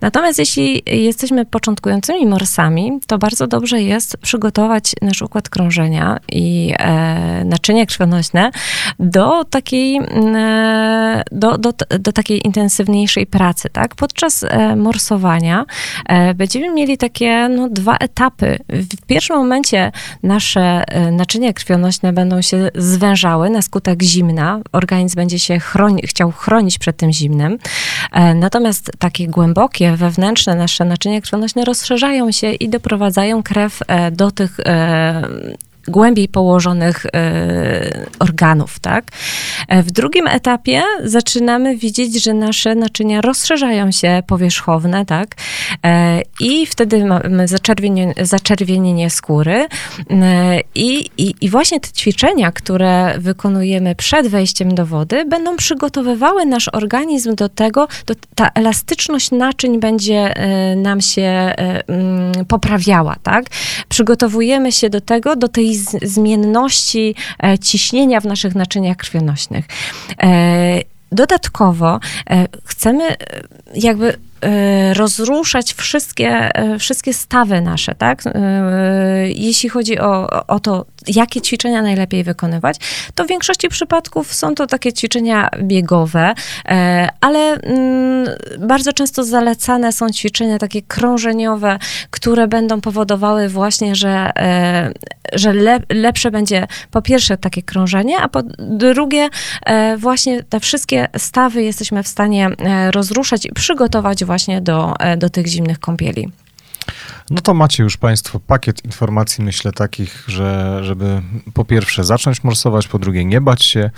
Natomiast 0.00 0.38
jeśli 0.38 0.82
jesteśmy 0.86 1.44
początkującymi 1.44 2.26
morsami, 2.26 3.00
to 3.06 3.18
bardzo 3.18 3.46
dobrze 3.46 3.82
jest 3.82 4.16
przygotować 4.16 4.92
nasz 5.02 5.22
układ 5.22 5.48
krążenia 5.48 6.18
i 6.32 6.74
e, 6.78 7.44
naczynia 7.44 7.86
krwionośne 7.86 8.50
do 8.98 9.44
takiej, 9.44 9.96
e, 9.96 11.22
do, 11.32 11.58
do, 11.58 11.72
do 11.98 12.12
takiej 12.12 12.46
intensywniejszej 12.46 13.26
pracy. 13.26 13.68
Tak? 13.72 13.94
Podczas 13.94 14.44
e, 14.44 14.76
morsowania 14.76 15.64
e, 16.06 16.34
będziemy 16.34 16.74
mieli 16.74 16.98
takie 16.98 17.48
no, 17.48 17.68
dwa 17.68 17.96
etapy. 17.96 18.58
W 18.68 19.06
pierwszym 19.06 19.36
momencie 19.36 19.92
nasze 20.22 20.84
e, 20.86 21.10
naczynia 21.10 21.52
krwionośne 21.52 22.12
będą 22.12 22.42
się 22.42 22.70
zwężały 22.74 23.50
na 23.50 23.62
skutek 23.62 24.02
zimna. 24.02 24.60
Organizm 24.72 25.16
będzie 25.16 25.38
się 25.38 25.58
chroni, 25.58 26.02
chciał 26.06 26.32
chronić 26.32 26.78
przed 26.78 26.96
tym 26.96 27.12
zimnem. 27.12 27.58
Natomiast 28.44 28.92
takie 28.98 29.28
głębokie, 29.28 29.96
wewnętrzne 29.96 30.54
nasze 30.54 30.84
naczynia 30.84 31.20
krwionośne 31.20 31.64
rozszerzają 31.64 32.32
się 32.32 32.52
i 32.52 32.68
doprowadzają 32.68 33.42
krew 33.42 33.80
e, 33.86 34.10
do 34.10 34.30
tych 34.30 34.60
e, 34.60 35.28
głębiej 35.88 36.28
położonych 36.28 37.06
e, 37.06 38.06
organów, 38.18 38.78
tak? 38.78 39.04
E, 39.68 39.82
W 39.82 39.90
drugim 39.90 40.26
etapie 40.26 40.82
zaczynamy 41.04 41.76
widzieć, 41.76 42.22
że 42.24 42.34
nasze 42.34 42.74
naczynia 42.74 43.20
rozszerzają 43.20 43.92
się 43.92 44.22
powierzchowne, 44.26 45.06
tak? 45.06 45.34
E, 45.84 46.22
I 46.40 46.66
wtedy 46.66 47.04
mamy 47.04 47.48
zaczerwienie, 47.48 48.14
zaczerwienienie 48.22 49.10
skóry 49.10 49.66
i, 50.74 51.10
i, 51.18 51.34
i 51.40 51.48
właśnie 51.48 51.80
te 51.80 51.88
ćwiczenia, 51.92 52.52
które 52.52 53.14
wykonujemy 53.18 53.94
przed 53.94 54.28
wejściem 54.28 54.74
do 54.74 54.86
wody, 54.86 55.24
będą 55.24 55.56
przygotowywały 55.56 56.46
nasz 56.46 56.68
organizm 56.72 57.34
do 57.34 57.48
tego, 57.48 57.88
do, 58.06 58.14
ta 58.34 58.50
elastyczność 58.54 59.30
naczyń 59.30 59.80
będzie 59.80 60.34
nam 60.76 61.00
się 61.00 61.22
mm, 61.22 62.44
poprawiała, 62.48 63.16
tak? 63.22 63.44
Przygotowujemy 63.88 64.72
się 64.72 64.90
do 64.90 65.00
tego, 65.00 65.36
do 65.36 65.48
tej 65.48 65.73
z, 65.74 66.04
zmienności 66.04 67.14
e, 67.44 67.58
ciśnienia 67.58 68.20
w 68.20 68.24
naszych 68.24 68.54
naczyniach 68.54 68.96
krwionośnych. 68.96 69.64
E, 70.22 70.94
Dodatkowo 71.12 72.00
e, 72.30 72.48
chcemy 72.64 73.16
jakby 73.74 74.16
rozruszać 74.94 75.74
wszystkie, 75.74 76.28
e, 76.28 76.78
wszystkie 76.78 77.14
stawy 77.14 77.60
nasze, 77.60 77.94
tak? 77.94 78.22
E, 78.26 78.30
Jeśli 79.28 79.68
chodzi 79.68 79.98
o, 79.98 80.46
o 80.46 80.60
to, 80.60 80.86
jakie 81.06 81.40
ćwiczenia 81.40 81.82
najlepiej 81.82 82.24
wykonywać, 82.24 82.76
to 83.14 83.24
w 83.24 83.28
większości 83.28 83.68
przypadków 83.68 84.34
są 84.34 84.54
to 84.54 84.66
takie 84.66 84.92
ćwiczenia 84.92 85.48
biegowe, 85.62 86.34
ale 87.20 87.38
mm, 87.38 88.28
bardzo 88.58 88.92
często 88.92 89.24
zalecane 89.24 89.92
są 89.92 90.10
ćwiczenia 90.10 90.58
takie 90.58 90.82
krążeniowe, 90.82 91.78
które 92.10 92.48
będą 92.48 92.80
powodowały 92.80 93.48
właśnie, 93.48 93.94
że, 93.94 94.30
że 95.32 95.52
le, 95.52 95.80
lepsze 95.88 96.30
będzie 96.30 96.66
po 96.90 97.02
pierwsze 97.02 97.36
takie 97.36 97.62
krążenie, 97.62 98.18
a 98.20 98.28
po 98.28 98.42
drugie 98.58 99.28
właśnie 99.98 100.42
te 100.42 100.60
wszystkie 100.60 101.08
stawy 101.18 101.62
jesteśmy 101.62 102.02
w 102.02 102.08
stanie 102.08 102.50
rozruszać 102.90 103.46
i 103.46 103.52
przygotować 103.52 104.24
właśnie 104.24 104.33
do, 104.60 104.94
e, 105.00 105.16
do 105.16 105.30
tych 105.30 105.46
zimnych 105.46 105.80
kąpieli. 105.80 106.28
No 107.30 107.40
to 107.40 107.54
macie 107.54 107.82
już 107.82 107.96
Państwo 107.96 108.40
pakiet 108.40 108.84
informacji, 108.84 109.44
myślę, 109.44 109.72
takich, 109.72 110.24
że 110.26 110.78
żeby 110.84 111.22
po 111.54 111.64
pierwsze 111.64 112.04
zacząć 112.04 112.44
morsować, 112.44 112.88
po 112.88 112.98
drugie 112.98 113.24
nie 113.24 113.40
bać 113.40 113.64
się, 113.64 113.90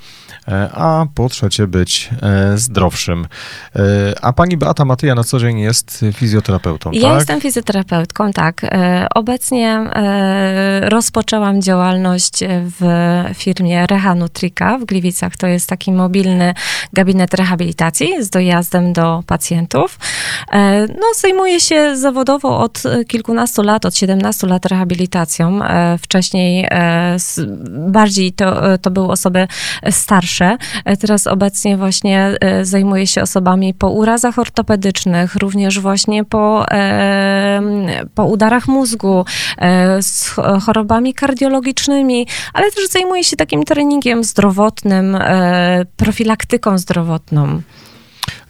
e, 0.48 0.70
a 0.72 1.06
po 1.14 1.28
trzecie 1.28 1.66
być 1.66 2.10
e, 2.22 2.58
zdrowszym. 2.58 3.26
E, 3.76 3.80
A 4.22 4.32
pani 4.32 4.56
Beata 4.56 4.84
Matyja 4.84 5.14
na 5.14 5.24
co 5.24 5.38
dzień 5.38 5.58
jest 5.58 6.04
fizjoterapeutą, 6.12 6.90
Ja 6.92 7.02
tak? 7.02 7.14
jestem 7.14 7.40
fizjoterapeutką, 7.40 8.32
tak. 8.32 8.66
Obecnie 9.14 9.90
rozpoczęłam 10.82 11.62
działalność 11.62 12.32
w 12.80 12.84
firmie 13.34 13.86
Reha 13.86 14.14
Nutrika 14.14 14.78
w 14.78 14.84
Gliwicach. 14.84 15.36
To 15.36 15.46
jest 15.46 15.68
taki 15.68 15.92
mobilny 15.92 16.54
gabinet 16.92 17.34
rehabilitacji 17.34 18.24
z 18.24 18.30
dojazdem 18.30 18.92
do 18.92 19.22
pacjentów. 19.26 19.98
No, 20.88 21.06
zajmuję 21.20 21.60
się 21.60 21.96
zawodowo 21.96 22.58
od 22.58 22.82
kilkunastu 23.16 23.62
lat, 23.62 23.84
od 23.86 23.96
17 23.96 24.46
lat 24.46 24.66
rehabilitacją. 24.66 25.62
E, 25.64 25.98
Wcześniej 25.98 26.66
e, 26.70 27.16
bardziej 27.88 28.32
to, 28.32 28.78
to 28.78 28.90
były 28.90 29.08
osoby 29.08 29.48
starsze. 29.90 30.56
E, 30.84 30.96
Teraz 30.96 31.26
obecnie 31.26 31.76
właśnie 31.76 32.34
e, 32.40 32.64
zajmuję 32.64 33.06
się 33.06 33.22
osobami 33.22 33.74
po 33.74 33.90
urazach 33.90 34.38
ortopedycznych, 34.38 35.34
również 35.36 35.80
właśnie 35.80 36.24
po, 36.24 36.66
e, 36.70 37.60
po 38.14 38.24
udarach 38.24 38.68
mózgu, 38.68 39.24
e, 39.58 40.02
z 40.02 40.28
ch- 40.28 40.62
chorobami 40.64 41.14
kardiologicznymi, 41.14 42.26
ale 42.54 42.70
też 42.70 42.88
zajmuję 42.88 43.24
się 43.24 43.36
takim 43.36 43.64
treningiem 43.64 44.24
zdrowotnym, 44.24 45.14
e, 45.14 45.84
profilaktyką 45.96 46.78
zdrowotną. 46.78 47.60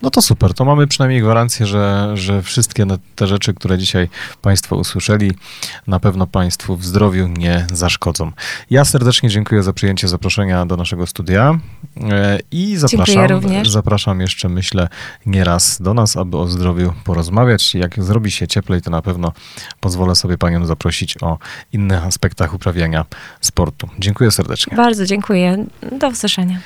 No 0.02 0.10
to 0.10 0.22
super, 0.22 0.54
to 0.54 0.64
mamy 0.64 0.86
przynajmniej 0.86 1.20
gwarancję, 1.20 1.66
że, 1.66 2.10
że 2.14 2.42
wszystkie 2.42 2.86
te 3.16 3.26
rzeczy, 3.26 3.54
które 3.54 3.78
dzisiaj 3.78 4.08
Państwo 4.42 4.76
usłyszeli, 4.76 5.32
na 5.86 6.00
pewno 6.00 6.26
Państwu 6.26 6.76
w 6.76 6.84
zdrowiu 6.84 7.28
nie 7.28 7.66
zaszkodzą. 7.72 8.32
Ja 8.70 8.84
serdecznie 8.84 9.28
dziękuję 9.28 9.62
za 9.62 9.72
przyjęcie 9.72 10.08
zaproszenia 10.08 10.66
do 10.66 10.76
naszego 10.76 11.06
studia 11.06 11.58
e, 12.00 12.38
i 12.50 12.76
zapraszam, 12.76 13.40
zapraszam 13.66 14.20
jeszcze, 14.20 14.48
myślę, 14.48 14.88
nieraz 15.26 15.82
do 15.82 15.94
nas, 15.94 16.16
aby 16.16 16.36
o 16.36 16.48
zdrowiu 16.48 16.92
porozmawiać. 17.04 17.74
Jak 17.74 18.04
zrobi 18.04 18.30
się 18.30 18.46
cieplej, 18.46 18.82
to 18.82 18.90
na 18.90 19.02
pewno 19.02 19.32
pozwolę 19.80 20.14
sobie 20.14 20.38
Panią 20.38 20.66
zaprosić 20.66 21.22
o 21.22 21.38
innych 21.72 22.04
aspektach 22.04 22.54
uprawiania 22.54 23.04
sportu. 23.40 23.88
Dziękuję 23.98 24.30
serdecznie. 24.30 24.76
Bardzo 24.76 25.06
dziękuję. 25.06 25.66
Do 26.00 26.08
usłyszenia. 26.08 26.60